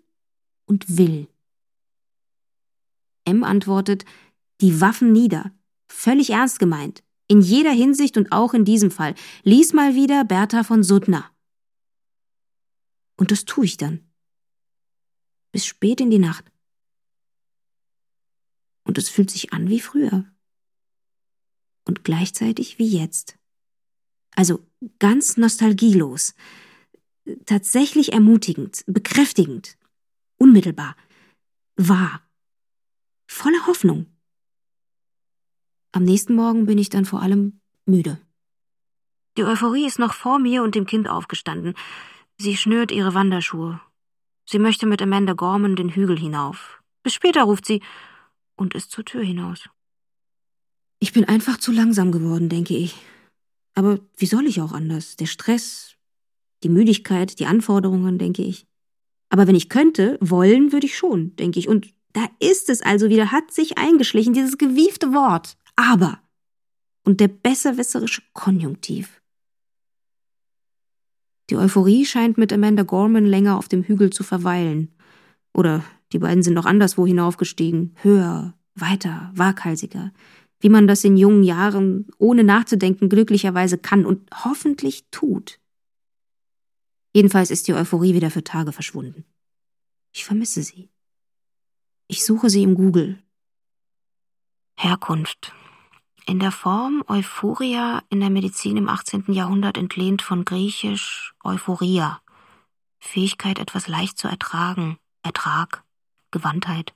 [0.66, 1.28] und will.
[3.26, 4.04] M antwortet,
[4.60, 5.52] die Waffen nieder.
[5.88, 7.04] Völlig ernst gemeint.
[7.28, 9.14] In jeder Hinsicht und auch in diesem Fall.
[9.44, 11.30] Lies mal wieder Bertha von Suttner.
[13.18, 14.04] Und das tue ich dann.
[15.52, 16.52] Bis spät in die Nacht.
[18.84, 20.26] Und es fühlt sich an wie früher.
[21.88, 23.38] Und gleichzeitig wie jetzt.
[24.36, 24.66] Also
[25.00, 26.36] ganz nostalgielos.
[27.46, 29.78] Tatsächlich ermutigend, bekräftigend,
[30.38, 30.96] unmittelbar,
[31.76, 32.22] wahr,
[33.28, 34.06] voller Hoffnung.
[35.92, 38.20] Am nächsten Morgen bin ich dann vor allem müde.
[39.38, 41.74] Die Euphorie ist noch vor mir und dem Kind aufgestanden.
[42.38, 43.80] Sie schnürt ihre Wanderschuhe.
[44.46, 46.82] Sie möchte mit Amanda Gorman den Hügel hinauf.
[47.02, 47.82] Bis später ruft sie
[48.56, 49.70] und ist zur Tür hinaus.
[51.00, 52.96] Ich bin einfach zu langsam geworden, denke ich.
[53.76, 55.18] Aber wie soll ich auch anders?
[55.18, 55.96] Der Stress,
[56.64, 58.66] die Müdigkeit, die Anforderungen, denke ich.
[59.30, 61.68] Aber wenn ich könnte, wollen würde ich schon, denke ich.
[61.68, 65.58] Und da ist es also wieder, hat sich eingeschlichen, dieses gewiefte Wort.
[65.76, 66.22] Aber.
[67.04, 69.22] Und der besserwisserische Konjunktiv.
[71.50, 74.96] Die Euphorie scheint mit Amanda Gorman länger auf dem Hügel zu verweilen.
[75.54, 75.84] Oder
[76.14, 77.96] die beiden sind noch anderswo hinaufgestiegen.
[78.02, 80.12] Höher, weiter, waghalsiger.
[80.66, 85.60] Wie man das in jungen Jahren ohne nachzudenken glücklicherweise kann und hoffentlich tut.
[87.14, 89.26] Jedenfalls ist die Euphorie wieder für Tage verschwunden.
[90.12, 90.90] Ich vermisse sie.
[92.08, 93.22] Ich suche sie im Google.
[94.76, 95.54] Herkunft.
[96.26, 99.26] In der Form Euphoria in der Medizin im 18.
[99.34, 102.24] Jahrhundert entlehnt von griechisch Euphoria.
[102.98, 105.84] Fähigkeit, etwas leicht zu ertragen, Ertrag,
[106.32, 106.96] Gewandtheit.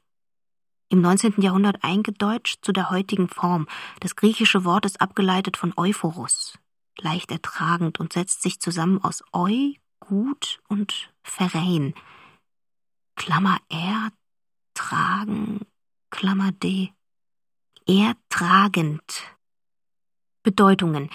[0.90, 1.36] Im 19.
[1.38, 3.68] Jahrhundert eingedeutscht zu der heutigen Form.
[4.00, 6.58] Das griechische Wort ist abgeleitet von Euphorus,
[6.98, 11.94] leicht ertragend und setzt sich zusammen aus Eu, gut und Verein.
[13.16, 14.12] Klammer R,
[14.74, 15.68] tragen,
[16.10, 16.92] Klammer D.
[17.86, 19.24] Ertragend.
[20.42, 21.12] Bedeutungen.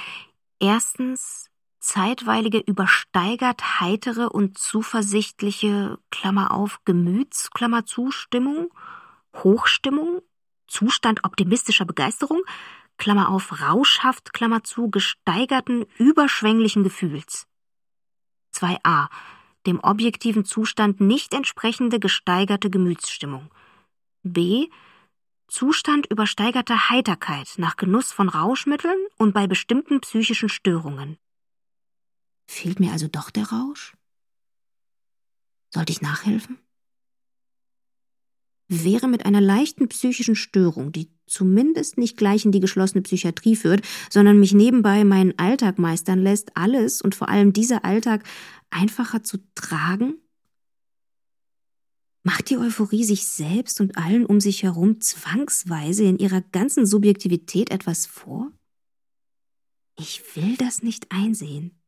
[0.60, 8.70] Erstens zeitweilige übersteigert heitere und zuversichtliche Klammer auf Gemüts Klammer Zustimmung,
[9.34, 10.22] Hochstimmung,
[10.66, 12.42] Zustand optimistischer Begeisterung,
[12.96, 17.46] Klammer auf rauschhaft Klammer zu gesteigerten überschwänglichen Gefühls.
[18.54, 19.08] 2a
[19.66, 23.50] dem objektiven Zustand nicht entsprechende gesteigerte Gemütsstimmung.
[24.22, 24.68] B.
[25.48, 31.18] Zustand übersteigerter Heiterkeit nach Genuss von Rauschmitteln und bei bestimmten psychischen Störungen.
[32.46, 33.94] Fehlt mir also doch der Rausch?
[35.70, 36.58] Sollte ich nachhelfen?
[38.68, 43.84] Wäre mit einer leichten psychischen Störung, die zumindest nicht gleich in die geschlossene Psychiatrie führt,
[44.10, 48.24] sondern mich nebenbei meinen Alltag meistern lässt, alles und vor allem dieser Alltag
[48.70, 50.14] einfacher zu tragen?
[52.22, 57.70] Macht die Euphorie sich selbst und allen um sich herum zwangsweise in ihrer ganzen Subjektivität
[57.70, 58.50] etwas vor?
[59.98, 61.78] Ich will das nicht einsehen.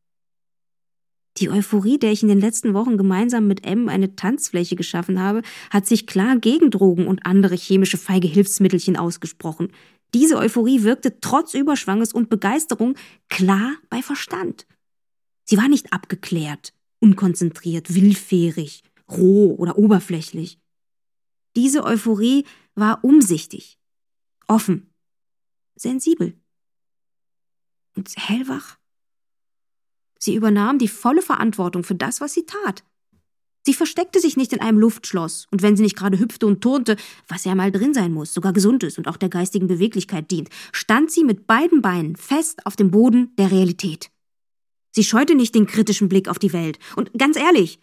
[1.37, 5.43] Die Euphorie, der ich in den letzten Wochen gemeinsam mit M eine Tanzfläche geschaffen habe,
[5.69, 9.71] hat sich klar gegen Drogen und andere chemische feige Hilfsmittelchen ausgesprochen.
[10.13, 12.95] Diese Euphorie wirkte trotz Überschwanges und Begeisterung
[13.29, 14.65] klar bei Verstand.
[15.43, 20.59] Sie war nicht abgeklärt, unkonzentriert, willfährig, roh oder oberflächlich.
[21.55, 23.77] Diese Euphorie war umsichtig,
[24.47, 24.91] offen,
[25.75, 26.33] sensibel
[27.95, 28.76] und hellwach.
[30.19, 32.83] Sie übernahm die volle Verantwortung für das, was sie tat.
[33.65, 36.95] Sie versteckte sich nicht in einem Luftschloss, und wenn sie nicht gerade hüpfte und turnte,
[37.27, 40.49] was ja mal drin sein muss, sogar gesund ist und auch der geistigen Beweglichkeit dient,
[40.71, 44.09] stand sie mit beiden Beinen fest auf dem Boden der Realität.
[44.91, 46.79] Sie scheute nicht den kritischen Blick auf die Welt.
[46.95, 47.79] Und ganz ehrlich,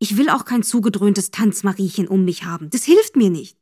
[0.00, 2.70] ich will auch kein zugedröhntes Tanzmariechen um mich haben.
[2.70, 3.57] Das hilft mir nicht.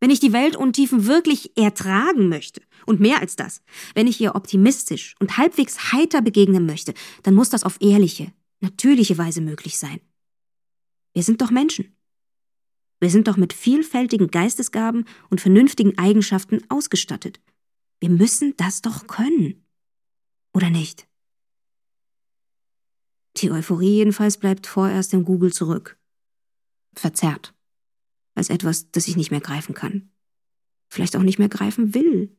[0.00, 3.62] Wenn ich die Weltuntiefen wirklich ertragen möchte, und mehr als das,
[3.94, 9.18] wenn ich ihr optimistisch und halbwegs heiter begegnen möchte, dann muss das auf ehrliche, natürliche
[9.18, 10.00] Weise möglich sein.
[11.12, 11.94] Wir sind doch Menschen.
[13.00, 17.40] Wir sind doch mit vielfältigen Geistesgaben und vernünftigen Eigenschaften ausgestattet.
[18.00, 19.66] Wir müssen das doch können.
[20.54, 21.06] Oder nicht?
[23.36, 25.98] Die Euphorie jedenfalls bleibt vorerst im Google zurück.
[26.94, 27.54] Verzerrt
[28.38, 30.10] als etwas, das ich nicht mehr greifen kann.
[30.88, 32.36] Vielleicht auch nicht mehr greifen will,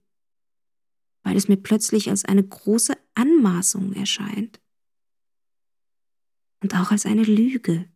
[1.24, 4.60] weil es mir plötzlich als eine große Anmaßung erscheint.
[6.62, 7.90] Und auch als eine Lüge.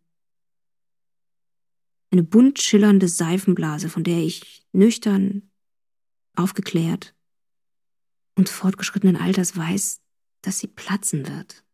[2.10, 5.50] Eine bunt schillernde Seifenblase, von der ich nüchtern,
[6.36, 7.14] aufgeklärt
[8.36, 10.00] und fortgeschrittenen Alters weiß,
[10.42, 11.64] dass sie platzen wird.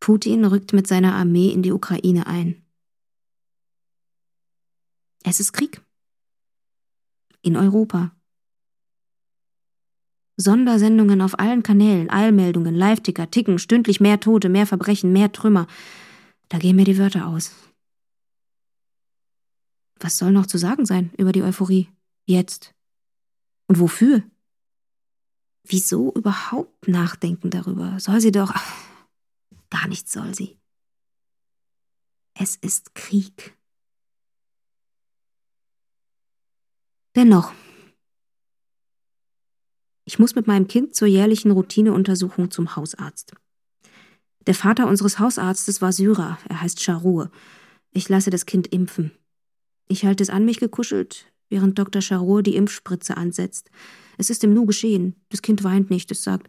[0.00, 2.61] Putin rückt mit seiner Armee in die Ukraine ein.
[5.24, 5.80] Es ist Krieg.
[7.42, 8.14] In Europa.
[10.36, 15.66] Sondersendungen auf allen Kanälen, Eilmeldungen, Live-Ticker, Ticken, stündlich mehr Tote, mehr Verbrechen, mehr Trümmer.
[16.48, 17.52] Da gehen mir die Wörter aus.
[20.00, 21.88] Was soll noch zu sagen sein über die Euphorie?
[22.24, 22.74] Jetzt.
[23.68, 24.24] Und wofür?
[25.64, 28.00] Wieso überhaupt nachdenken darüber?
[28.00, 28.50] Soll sie doch.
[28.52, 28.84] Ach,
[29.70, 30.58] gar nichts soll sie.
[32.34, 33.56] Es ist Krieg.
[37.14, 37.52] Dennoch,
[40.06, 43.34] ich muss mit meinem Kind zur jährlichen Routineuntersuchung zum Hausarzt.
[44.46, 47.30] Der Vater unseres Hausarztes war Syrer, er heißt Charur.
[47.90, 49.12] Ich lasse das Kind impfen.
[49.88, 52.00] Ich halte es an mich gekuschelt, während Dr.
[52.00, 53.70] Charur die Impfspritze ansetzt.
[54.16, 55.14] Es ist ihm nur geschehen.
[55.28, 56.48] Das Kind weint nicht, es sagt,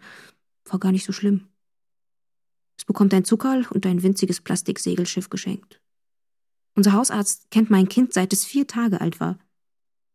[0.63, 1.49] war gar nicht so schlimm.
[2.77, 5.81] Es bekommt ein Zuckerl und ein winziges Plastiksegelschiff geschenkt.
[6.73, 9.37] Unser Hausarzt kennt mein Kind, seit es vier Tage alt war.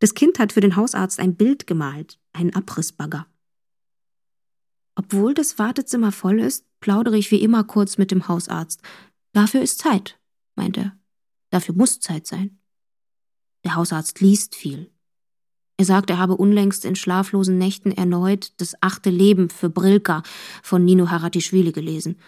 [0.00, 3.26] Das Kind hat für den Hausarzt ein Bild gemalt, einen Abrissbagger.
[4.94, 8.82] Obwohl das Wartezimmer voll ist, plaudere ich wie immer kurz mit dem Hausarzt.
[9.32, 10.18] Dafür ist Zeit,
[10.56, 10.96] meint er.
[11.50, 12.58] Dafür muss Zeit sein.
[13.64, 14.90] Der Hausarzt liest viel.
[15.76, 20.24] Er sagt, er habe unlängst in schlaflosen Nächten erneut das achte Leben für Brilka
[20.62, 22.18] von Nino Haratischvili gelesen.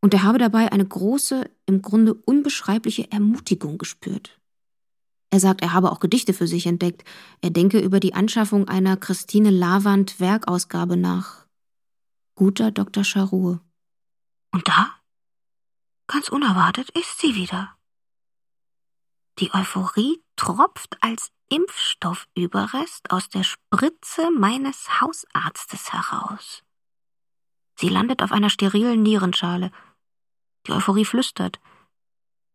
[0.00, 4.38] Und er habe dabei eine große, im Grunde unbeschreibliche Ermutigung gespürt.
[5.34, 7.02] Er sagt, er habe auch Gedichte für sich entdeckt.
[7.40, 11.44] Er denke über die Anschaffung einer Christine Lavand Werkausgabe nach.
[12.36, 13.02] Guter Dr.
[13.02, 13.60] Charur.
[14.52, 14.94] Und da?
[16.06, 17.76] Ganz unerwartet ist sie wieder.
[19.40, 26.62] Die Euphorie tropft als Impfstoffüberrest aus der Spritze meines Hausarztes heraus.
[27.74, 29.72] Sie landet auf einer sterilen Nierenschale.
[30.68, 31.58] Die Euphorie flüstert.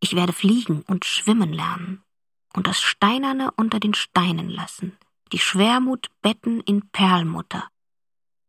[0.00, 2.02] Ich werde fliegen und schwimmen lernen
[2.54, 4.96] und das Steinerne unter den Steinen lassen,
[5.32, 7.68] die Schwermut betten in Perlmutter.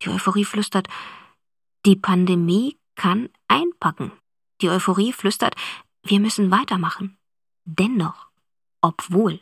[0.02, 0.88] Die Euphorie flüstert,
[1.86, 4.12] die Pandemie kann einpacken.
[4.62, 5.56] Die Euphorie flüstert,
[6.04, 7.18] wir müssen weitermachen.
[7.66, 8.28] Dennoch,
[8.82, 9.42] obwohl,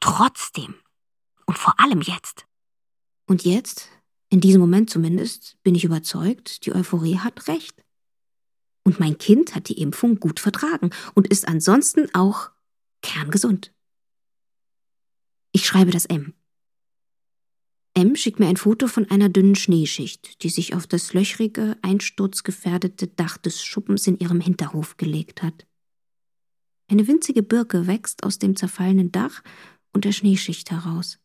[0.00, 0.74] trotzdem
[1.46, 2.46] und vor allem jetzt.
[3.26, 3.88] Und jetzt,
[4.28, 7.82] in diesem Moment zumindest, bin ich überzeugt, die Euphorie hat recht.
[8.84, 12.50] Und mein Kind hat die Impfung gut vertragen und ist ansonsten auch
[13.02, 13.72] kerngesund.
[15.56, 16.34] Ich schreibe das M.
[17.94, 23.06] M schickt mir ein Foto von einer dünnen Schneeschicht, die sich auf das löchrige, einsturzgefährdete
[23.06, 25.66] Dach des Schuppens in ihrem Hinterhof gelegt hat.
[26.88, 29.42] Eine winzige Birke wächst aus dem zerfallenen Dach
[29.94, 31.18] und der Schneeschicht heraus.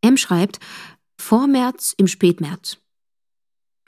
[0.00, 0.60] M schreibt
[1.20, 2.78] Vormärz im Spätmärz.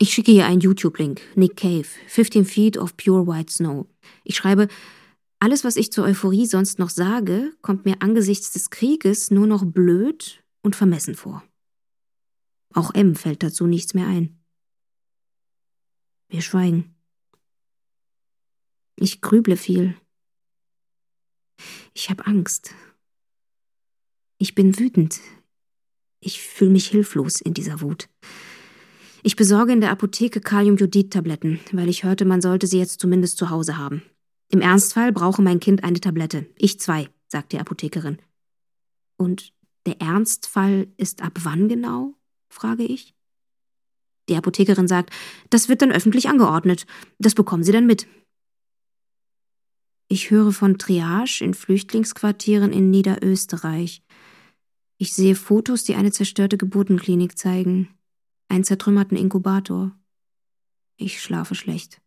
[0.01, 3.87] Ich schicke ihr einen YouTube-Link, Nick Cave, 15 Feet of Pure White Snow.
[4.25, 4.67] Ich schreibe
[5.41, 9.65] alles, was ich zur Euphorie sonst noch sage, kommt mir angesichts des Krieges nur noch
[9.65, 11.45] blöd und vermessen vor.
[12.75, 14.39] Auch M fällt dazu nichts mehr ein.
[16.29, 16.95] Wir schweigen.
[18.97, 19.95] Ich grüble viel.
[21.95, 22.75] Ich habe Angst.
[24.39, 25.21] Ich bin wütend.
[26.21, 28.09] Ich fühle mich hilflos in dieser Wut.
[29.23, 33.51] Ich besorge in der Apotheke Kaliumjodid-Tabletten, weil ich hörte, man sollte sie jetzt zumindest zu
[33.51, 34.03] Hause haben.
[34.51, 36.47] Im Ernstfall brauche mein Kind eine Tablette.
[36.57, 38.19] Ich zwei, sagt die Apothekerin.
[39.17, 39.53] Und
[39.87, 42.15] der Ernstfall ist ab wann genau?
[42.49, 43.15] frage ich.
[44.29, 45.15] Die Apothekerin sagt,
[45.51, 46.87] das wird dann öffentlich angeordnet.
[47.19, 48.07] Das bekommen Sie dann mit.
[50.09, 54.03] Ich höre von Triage in Flüchtlingsquartieren in Niederösterreich.
[54.97, 57.89] Ich sehe Fotos, die eine zerstörte Geburtenklinik zeigen,
[58.49, 59.93] einen zertrümmerten Inkubator.
[60.97, 62.01] Ich schlafe schlecht.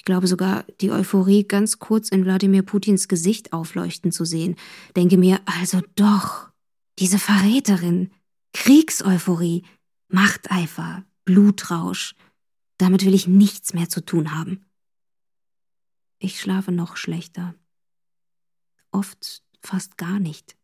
[0.00, 4.56] Ich glaube sogar, die Euphorie ganz kurz in Wladimir Putins Gesicht aufleuchten zu sehen.
[4.96, 6.48] Denke mir, also doch,
[6.98, 8.10] diese Verräterin,
[8.54, 9.62] Kriegseuphorie,
[10.08, 12.14] Machteifer, Blutrausch,
[12.78, 14.64] damit will ich nichts mehr zu tun haben.
[16.18, 17.54] Ich schlafe noch schlechter.
[18.92, 20.56] Oft fast gar nicht.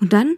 [0.00, 0.34] Und dann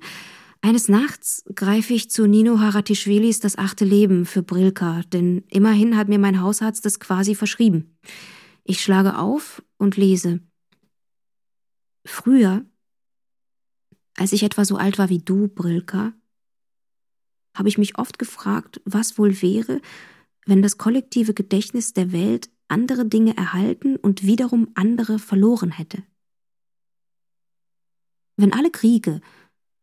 [0.60, 6.08] eines Nachts greife ich zu Nino Haratischvilis Das achte Leben für Brilka, denn immerhin hat
[6.08, 7.98] mir mein Hausarzt das quasi verschrieben.
[8.64, 10.40] Ich schlage auf und lese.
[12.04, 12.64] Früher,
[14.16, 16.12] als ich etwa so alt war wie du, Brilka,
[17.54, 19.80] habe ich mich oft gefragt, was wohl wäre,
[20.46, 26.02] wenn das kollektive Gedächtnis der Welt andere Dinge erhalten und wiederum andere verloren hätte.
[28.36, 29.20] Wenn alle Kriege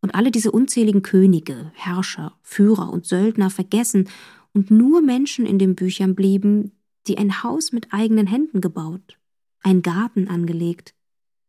[0.04, 4.10] und alle diese unzähligen Könige, Herrscher, Führer und Söldner vergessen
[4.54, 6.74] und nur Menschen in den Büchern blieben,
[7.08, 9.18] die ein Haus mit eigenen Händen gebaut,
[9.62, 10.94] einen Garten angelegt,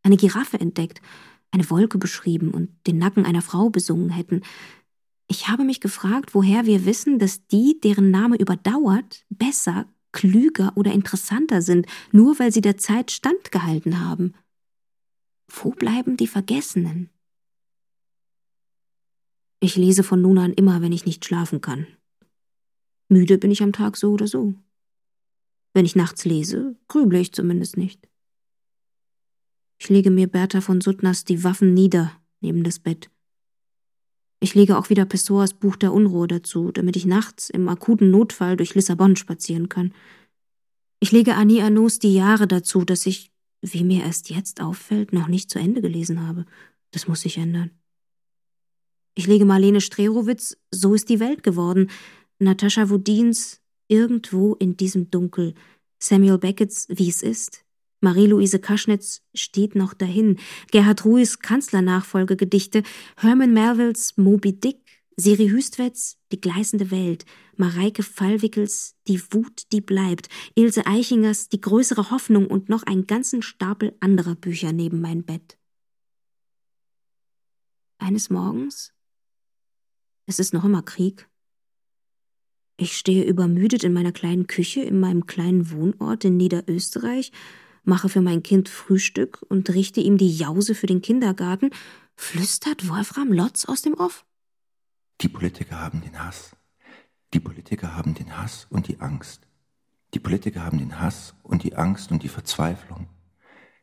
[0.04, 1.02] eine Giraffe entdeckt,
[1.50, 4.42] eine Wolke beschrieben und den Nacken einer Frau besungen hätten.
[5.26, 10.92] Ich habe mich gefragt, woher wir wissen, dass die, deren Name überdauert, besser, klüger oder
[10.92, 14.34] interessanter sind, nur weil sie der Zeit standgehalten haben.
[15.48, 17.10] Wo bleiben die Vergessenen?
[19.64, 21.86] Ich lese von nun an immer, wenn ich nicht schlafen kann.
[23.08, 24.52] Müde bin ich am Tag so oder so.
[25.72, 28.06] Wenn ich nachts lese, grüble ich zumindest nicht.
[29.78, 32.12] Ich lege mir Bertha von Suttners Die Waffen nieder,
[32.42, 33.08] neben das Bett.
[34.38, 38.58] Ich lege auch wieder Pessoas Buch der Unruhe dazu, damit ich nachts im akuten Notfall
[38.58, 39.94] durch Lissabon spazieren kann.
[41.00, 45.28] Ich lege Annie Arnaus Die Jahre dazu, dass ich, wie mir erst jetzt auffällt, noch
[45.28, 46.44] nicht zu Ende gelesen habe.
[46.90, 47.70] Das muss sich ändern.
[49.16, 51.90] Ich lege Marlene Strerowitz So ist die Welt geworden,
[52.38, 55.54] Natascha Wodins Irgendwo in diesem Dunkel,
[55.98, 57.64] Samuel Beckett's Wie es ist,
[58.00, 60.38] Marie-Louise Kaschnitz steht noch dahin,
[60.72, 62.82] Gerhard Ruys Kanzlernachfolgegedichte,
[63.16, 64.80] Herman Melvilles Moby Dick,
[65.16, 67.24] Siri Hüstwetz Die gleißende Welt,
[67.56, 73.42] Mareike Fallwickels Die Wut, die bleibt, Ilse Eichingers Die größere Hoffnung und noch einen ganzen
[73.42, 75.56] Stapel anderer Bücher neben mein Bett.
[77.98, 78.92] Eines Morgens,
[80.26, 81.28] es ist noch immer Krieg,
[82.76, 87.30] ich stehe übermüdet in meiner kleinen Küche in meinem kleinen Wohnort in Niederösterreich,
[87.84, 91.70] mache für mein Kind Frühstück und richte ihm die Jause für den Kindergarten,
[92.16, 94.24] flüstert Wolfram Lotz aus dem Off.
[95.20, 96.56] Die Politiker haben den Hass.
[97.32, 99.46] Die Politiker haben den Hass und die Angst.
[100.12, 103.08] Die Politiker haben den Hass und die Angst und die Verzweiflung.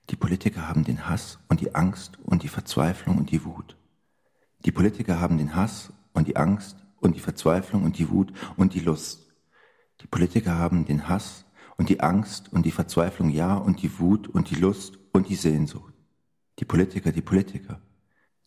[0.10, 3.78] Die Politiker haben den Hass und die Angst und die Verzweiflung und die Wut.
[4.66, 8.74] Die Politiker haben den Hass und die Angst und die Verzweiflung und die Wut und
[8.74, 9.32] die Lust.
[10.02, 11.46] Die Politiker haben den Hass
[11.78, 15.36] und die Angst und die Verzweiflung, ja, und die Wut und die Lust und die
[15.36, 15.94] Sehnsucht.
[16.60, 17.82] Die Politiker, die Politiker.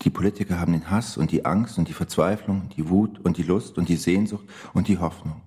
[0.02, 3.42] Die Politiker haben den Hass und die Angst und die Verzweiflung, die Wut und die
[3.42, 5.42] Lust und die Sehnsucht und die Hoffnung.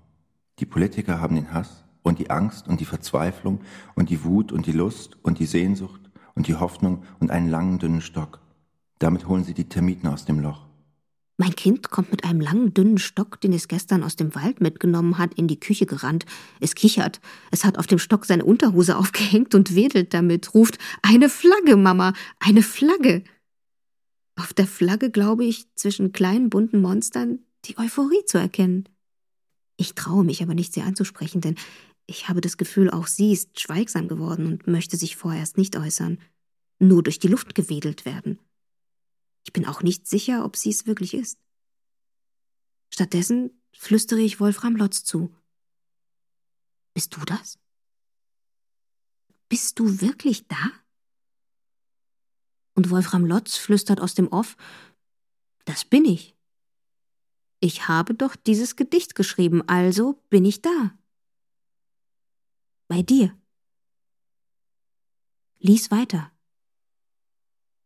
[0.59, 3.61] Die Politiker haben den Hass und die Angst und die Verzweiflung
[3.95, 6.01] und die Wut und die Lust und die Sehnsucht
[6.35, 8.41] und die Hoffnung und einen langen, dünnen Stock.
[8.99, 10.66] Damit holen sie die Termiten aus dem Loch.
[11.39, 15.19] Mein Kind kommt mit einem langen, dünnen Stock, den es gestern aus dem Wald mitgenommen
[15.19, 16.25] hat, in die Küche gerannt.
[16.59, 17.21] Es kichert.
[17.51, 22.13] Es hat auf dem Stock seine Unterhose aufgehängt und wedelt damit, ruft Eine Flagge, Mama,
[22.39, 23.23] eine Flagge.
[24.35, 28.89] Auf der Flagge glaube ich, zwischen kleinen bunten Monstern die Euphorie zu erkennen.
[29.77, 31.55] Ich traue mich aber nicht, sie anzusprechen, denn
[32.07, 36.19] ich habe das Gefühl, auch sie ist schweigsam geworden und möchte sich vorerst nicht äußern,
[36.79, 38.39] nur durch die Luft gewedelt werden.
[39.47, 41.39] Ich bin auch nicht sicher, ob sie es wirklich ist.
[42.93, 45.33] Stattdessen flüstere ich Wolfram Lotz zu.
[46.93, 47.57] Bist du das?
[49.47, 50.71] Bist du wirklich da?
[52.73, 54.57] Und Wolfram Lotz flüstert aus dem Off,
[55.63, 56.35] das bin ich.
[57.61, 60.93] Ich habe doch dieses Gedicht geschrieben, also bin ich da.
[62.89, 63.33] Bei dir.
[65.59, 66.33] Lies weiter.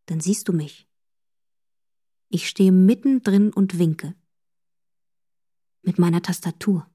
[0.08, 0.91] Dann siehst du mich.
[2.34, 4.16] Ich stehe mittendrin und winke.
[5.82, 6.90] Mit meiner Tastatur.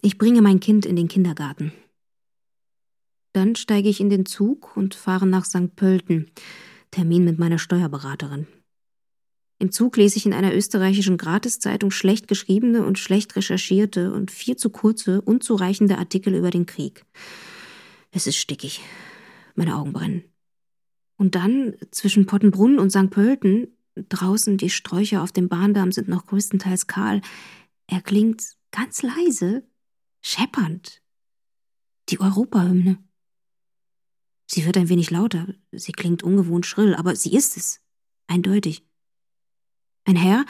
[0.00, 1.72] Ich bringe mein Kind in den Kindergarten.
[3.32, 5.76] Dann steige ich in den Zug und fahre nach St.
[5.76, 6.28] Pölten.
[6.90, 8.48] Termin mit meiner Steuerberaterin.
[9.60, 14.56] Im Zug lese ich in einer österreichischen Gratiszeitung schlecht geschriebene und schlecht recherchierte und viel
[14.56, 17.06] zu kurze, unzureichende Artikel über den Krieg.
[18.10, 18.80] Es ist stickig.
[19.54, 20.31] Meine Augen brennen.
[21.22, 23.08] Und dann zwischen Pottenbrunn und St.
[23.08, 27.20] Pölten, draußen die Sträucher auf dem Bahndamm sind noch größtenteils kahl,
[27.86, 29.62] erklingt ganz leise,
[30.20, 31.00] scheppernd,
[32.08, 32.98] die Europahymne.
[34.48, 37.80] Sie wird ein wenig lauter, sie klingt ungewohnt schrill, aber sie ist es,
[38.26, 38.84] eindeutig.
[40.02, 40.44] Ein Herr,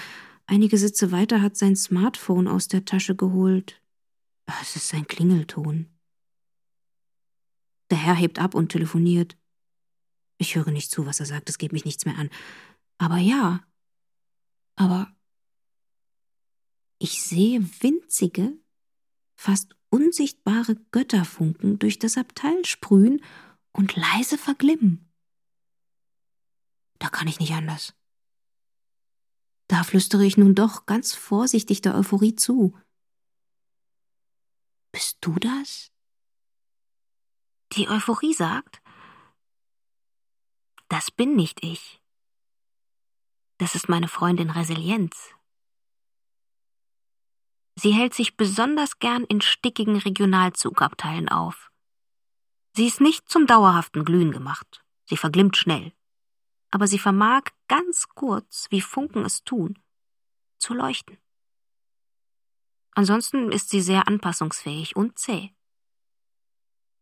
[0.46, 3.82] einige Sitze weiter, hat sein Smartphone aus der Tasche geholt.
[4.62, 5.90] Es ist sein Klingelton.
[7.90, 9.36] Der Herr hebt ab und telefoniert.
[10.38, 12.30] Ich höre nicht zu, was er sagt, es geht mich nichts mehr an.
[12.98, 13.64] Aber ja.
[14.76, 15.14] Aber
[16.98, 18.56] ich sehe winzige,
[19.34, 23.22] fast unsichtbare Götterfunken durch das Abteil sprühen
[23.72, 25.12] und leise verglimmen.
[26.98, 27.94] Da kann ich nicht anders.
[29.68, 32.78] Da flüstere ich nun doch ganz vorsichtig der Euphorie zu.
[34.92, 35.90] Bist du das?
[37.72, 38.81] Die Euphorie sagt,
[40.92, 42.02] Das bin nicht ich.
[43.56, 45.30] Das ist meine Freundin Resilienz.
[47.76, 51.72] Sie hält sich besonders gern in stickigen Regionalzugabteilen auf.
[52.76, 54.84] Sie ist nicht zum dauerhaften Glühen gemacht.
[55.06, 55.94] Sie verglimmt schnell.
[56.70, 59.78] Aber sie vermag ganz kurz, wie Funken es tun,
[60.58, 61.16] zu leuchten.
[62.90, 65.54] Ansonsten ist sie sehr anpassungsfähig und zäh.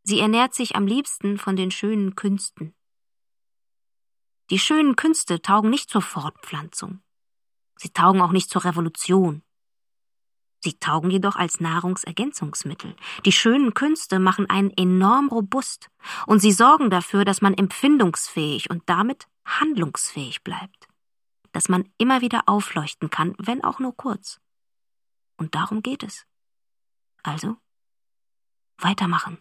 [0.04, 2.72] Sie ernährt sich am liebsten von den schönen Künsten.
[4.50, 7.00] Die schönen Künste taugen nicht zur Fortpflanzung.
[7.76, 9.42] Sie taugen auch nicht zur Revolution.
[10.62, 12.94] Sie taugen jedoch als Nahrungsergänzungsmittel.
[13.24, 15.88] Die schönen Künste machen einen enorm robust
[16.26, 20.88] und sie sorgen dafür, dass man empfindungsfähig und damit handlungsfähig bleibt.
[21.52, 24.40] Dass man immer wieder aufleuchten kann, wenn auch nur kurz.
[25.36, 26.26] Und darum geht es.
[27.22, 27.56] Also,
[28.78, 29.38] weitermachen.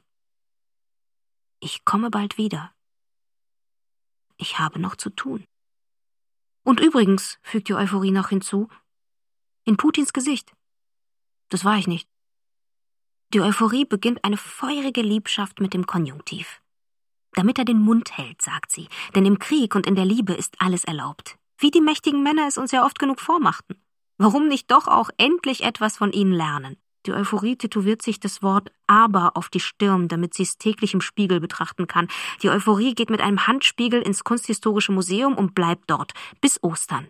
[1.60, 2.74] Ich komme bald wieder.
[4.40, 5.46] Ich habe noch zu tun.
[6.64, 8.70] Und übrigens, fügt die Euphorie noch hinzu,
[9.66, 10.54] in Putins Gesicht.
[11.50, 12.08] Das war ich nicht.
[13.34, 16.62] Die Euphorie beginnt eine feurige Liebschaft mit dem Konjunktiv.
[17.34, 20.60] Damit er den Mund hält, sagt sie, denn im Krieg und in der Liebe ist
[20.60, 23.84] alles erlaubt, wie die mächtigen Männer es uns ja oft genug vormachten.
[24.18, 26.78] Warum nicht doch auch endlich etwas von ihnen lernen?
[27.06, 31.02] Die Euphorie tätowiert sich das Wort aber auf die Stirn, damit sie es täglich im
[31.02, 32.08] Spiegel betrachten kann.
[32.44, 37.08] Die Euphorie geht mit einem Handspiegel ins Kunsthistorische Museum und bleibt dort bis Ostern.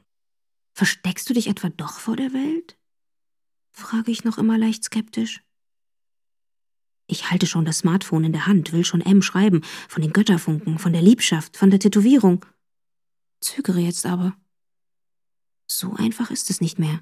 [0.74, 2.78] Versteckst du dich etwa doch vor der Welt?
[3.72, 5.42] frage ich noch immer leicht skeptisch.
[7.08, 10.78] Ich halte schon das Smartphone in der Hand, will schon M schreiben, von den Götterfunken,
[10.78, 12.46] von der Liebschaft, von der Tätowierung.
[13.42, 14.36] Zögere jetzt aber.
[15.66, 17.02] So einfach ist es nicht mehr.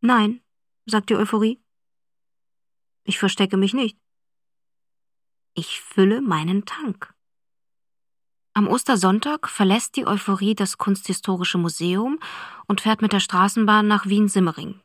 [0.00, 0.40] Nein,
[0.86, 1.60] sagt die Euphorie.
[3.08, 3.96] Ich verstecke mich nicht.
[5.54, 7.14] Ich fülle meinen Tank.
[8.52, 12.20] Am Ostersonntag verlässt die Euphorie das Kunsthistorische Museum
[12.66, 14.82] und fährt mit der Straßenbahn nach Wien-Simmering.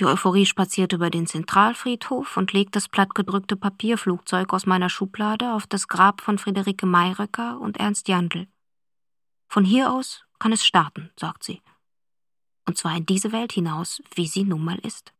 [0.00, 5.68] Die Euphorie spaziert über den Zentralfriedhof und legt das plattgedrückte Papierflugzeug aus meiner Schublade auf
[5.68, 8.48] das Grab von Friederike Mayröcker und Ernst Jandl.
[9.48, 11.62] Von hier aus kann es starten, sagt sie.
[12.66, 15.12] Und zwar in diese Welt hinaus, wie sie nun mal ist.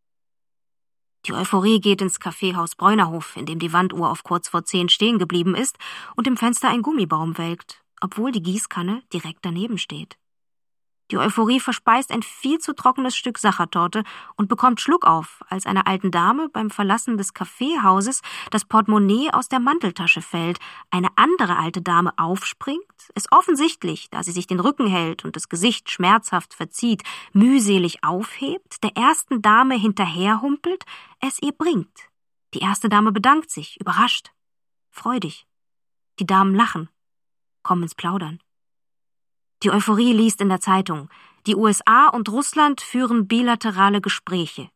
[1.27, 5.19] Die Euphorie geht ins Kaffeehaus Bräunerhof, in dem die Wanduhr auf kurz vor zehn stehen
[5.19, 5.77] geblieben ist
[6.17, 10.17] und im Fenster ein Gummibaum welkt, obwohl die Gießkanne direkt daneben steht.
[11.11, 14.05] Die Euphorie verspeist ein viel zu trockenes Stück Sachertorte
[14.37, 19.49] und bekommt Schluck auf, als einer alten Dame beim Verlassen des Kaffeehauses das Portemonnaie aus
[19.49, 20.59] der Manteltasche fällt,
[20.91, 22.83] eine andere alte Dame aufspringt,
[23.15, 27.03] es offensichtlich, da sie sich den Rücken hält und das Gesicht schmerzhaft verzieht,
[27.33, 30.85] mühselig aufhebt, der ersten Dame hinterherhumpelt,
[31.21, 32.11] es ihr bringt.
[32.53, 34.33] Die erste Dame bedankt sich, überrascht,
[34.91, 35.47] freudig.
[36.19, 36.91] Die Damen lachen,
[37.63, 38.41] kommen ins Plaudern.
[39.65, 41.09] Die Euphorie liest in der Zeitung.
[41.47, 44.71] Die USA und Russland führen bilaterale Gespräche.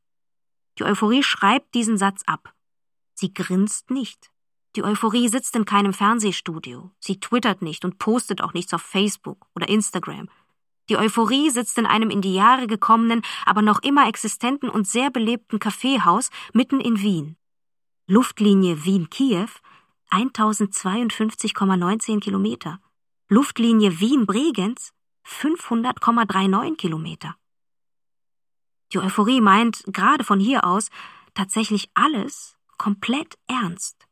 [0.78, 2.52] Die Euphorie schreibt diesen Satz ab.
[3.14, 4.30] Sie grinst nicht.
[4.74, 6.90] Die Euphorie sitzt in keinem Fernsehstudio.
[6.98, 10.28] Sie twittert nicht und postet auch nichts auf Facebook oder Instagram.
[10.88, 15.10] Die Euphorie sitzt in einem in die Jahre gekommenen, aber noch immer existenten und sehr
[15.10, 17.36] belebten Kaffeehaus mitten in Wien.
[18.08, 19.46] Luftlinie Wien-Kiew
[20.10, 22.80] 1052,19 Kilometer.
[23.28, 24.92] Luftlinie Wien-Bregenz
[25.26, 27.36] 500,39 Kilometer.
[28.92, 30.90] Die Euphorie meint gerade von hier aus
[31.34, 34.06] tatsächlich alles komplett ernst.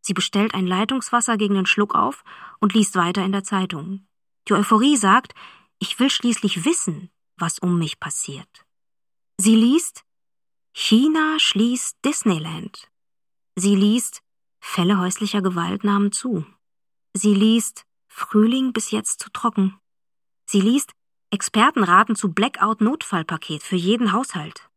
[0.00, 2.24] Sie bestellt ein Leitungswasser gegen den Schluck auf
[2.58, 4.06] und liest weiter in der Zeitung.
[4.48, 5.34] Die Euphorie sagt,
[5.78, 8.66] ich will schließlich wissen, was um mich passiert.
[9.38, 10.04] Sie liest,
[10.72, 12.90] China schließt Disneyland.
[13.56, 14.22] Sie liest,
[14.60, 16.46] Fälle häuslicher Gewalt nahmen zu.
[17.14, 19.78] Sie liest, Frühling bis jetzt zu trocken.
[20.44, 20.92] Sie liest
[21.30, 24.68] Experten raten zu Blackout-Notfallpaket für jeden Haushalt.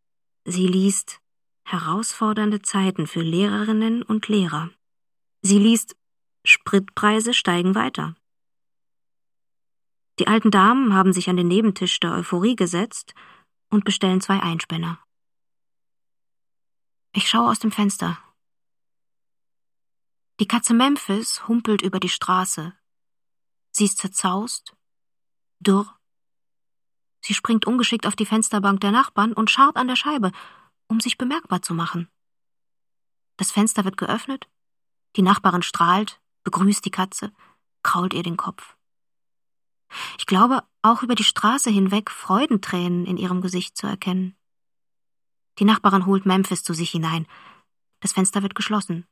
[0.46, 1.20] Sie liest
[1.66, 4.70] herausfordernde Zeiten für Lehrerinnen und Lehrer.
[5.42, 5.98] Sie liest
[6.46, 8.16] Spritpreise steigen weiter.
[10.18, 13.14] Die alten Damen haben sich an den Nebentisch der Euphorie gesetzt
[13.70, 15.00] und bestellen zwei Einspänner.
[17.12, 18.18] Ich schaue aus dem Fenster.
[20.40, 22.74] Die Katze Memphis humpelt über die Straße,
[23.78, 24.74] Sie ist zerzaust,
[25.60, 26.00] dürr.
[27.20, 30.32] Sie springt ungeschickt auf die Fensterbank der Nachbarn und scharrt an der Scheibe,
[30.88, 32.08] um sich bemerkbar zu machen.
[33.36, 34.48] Das Fenster wird geöffnet,
[35.18, 37.34] die Nachbarin strahlt, begrüßt die Katze,
[37.84, 38.78] krault ihr den Kopf.
[40.18, 44.38] Ich glaube, auch über die Straße hinweg Freudentränen in ihrem Gesicht zu erkennen.
[45.60, 47.28] Die Nachbarin holt Memphis zu sich hinein.
[48.00, 49.06] Das Fenster wird geschlossen.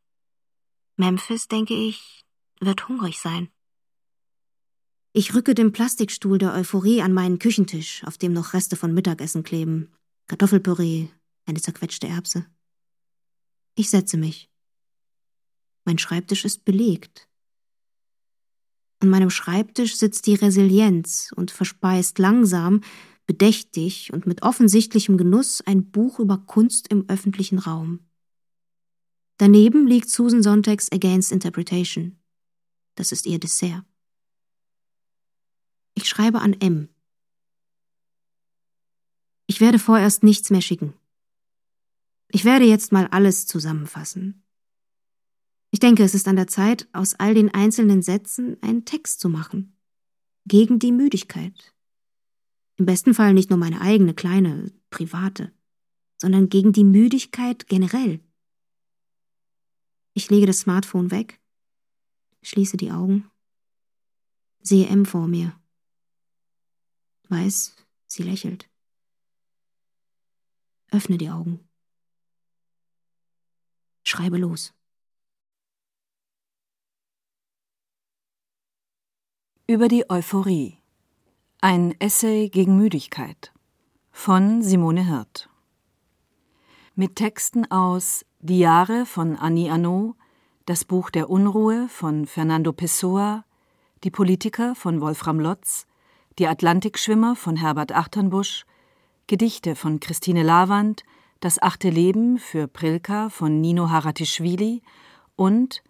[0.96, 2.24] Memphis, denke ich,
[2.62, 3.52] wird hungrig sein.
[5.16, 9.44] Ich rücke den Plastikstuhl der Euphorie an meinen Küchentisch, auf dem noch Reste von Mittagessen
[9.44, 9.94] kleben.
[10.26, 11.08] Kartoffelpüree,
[11.46, 12.48] eine zerquetschte Erbse.
[13.76, 14.50] Ich setze mich.
[15.86, 17.30] Mein Schreibtisch ist belegt.
[19.02, 22.82] An meinem Schreibtisch sitzt die Resilienz und verspeist langsam,
[23.28, 28.00] bedächtig und mit offensichtlichem Genuss ein Buch über Kunst im öffentlichen Raum.
[29.38, 32.18] Daneben liegt Susan Sontags Against Interpretation.
[32.96, 33.84] Das ist ihr Dessert.
[35.96, 36.90] Ich schreibe an M.
[39.46, 40.94] Ich werde vorerst nichts mehr schicken.
[42.30, 44.44] Ich werde jetzt mal alles zusammenfassen.
[45.70, 49.30] Ich denke, es ist an der Zeit, aus all den einzelnen Sätzen einen Text zu
[49.30, 49.78] machen.
[50.46, 51.74] Gegen die Müdigkeit.
[52.78, 55.54] Im besten Fall nicht nur meine eigene kleine, private,
[56.18, 58.20] sondern gegen die Müdigkeit generell.
[60.16, 61.40] Ich lege das Smartphone weg,
[62.42, 63.30] schließe die Augen,
[64.60, 65.56] sehe M vor mir
[67.30, 67.76] weiß,
[68.08, 68.70] sie lächelt.
[70.92, 71.68] Öffne die Augen.
[74.04, 74.74] Schreibe los.
[79.66, 80.78] Über die Euphorie.
[81.62, 83.54] Ein Essay gegen Müdigkeit
[84.12, 85.50] von Simone Hirt.
[86.96, 90.16] Mit Texten aus Die Jahre von Annie Arnaud,
[90.66, 93.46] Das Buch der Unruhe von Fernando Pessoa,
[94.04, 95.88] Die Politiker von Wolfram Lotz,
[96.40, 98.66] die Atlantikschwimmer von Herbert Achternbusch,
[99.28, 101.04] Gedichte von Christine Lavand,
[101.40, 104.82] Das achte Leben für Prilka von Nino Haratischvili
[105.36, 105.84] und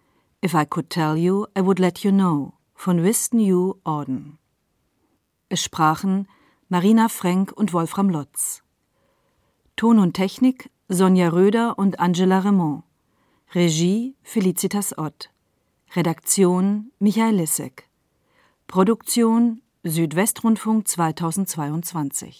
[0.44, 4.38] If I Could Tell You, I Would Let You Know von Wiston Yu Orden.
[5.48, 6.26] Es sprachen
[6.68, 8.62] Marina Frenk und Wolfram Lotz.
[9.76, 12.82] Ton und Technik Sonja Röder und Angela Raymond.
[13.54, 15.30] Regie Felicitas Ott.
[15.94, 17.88] Redaktion Michael Lissek.
[18.66, 22.32] Produktion Südwestrundfunk 2022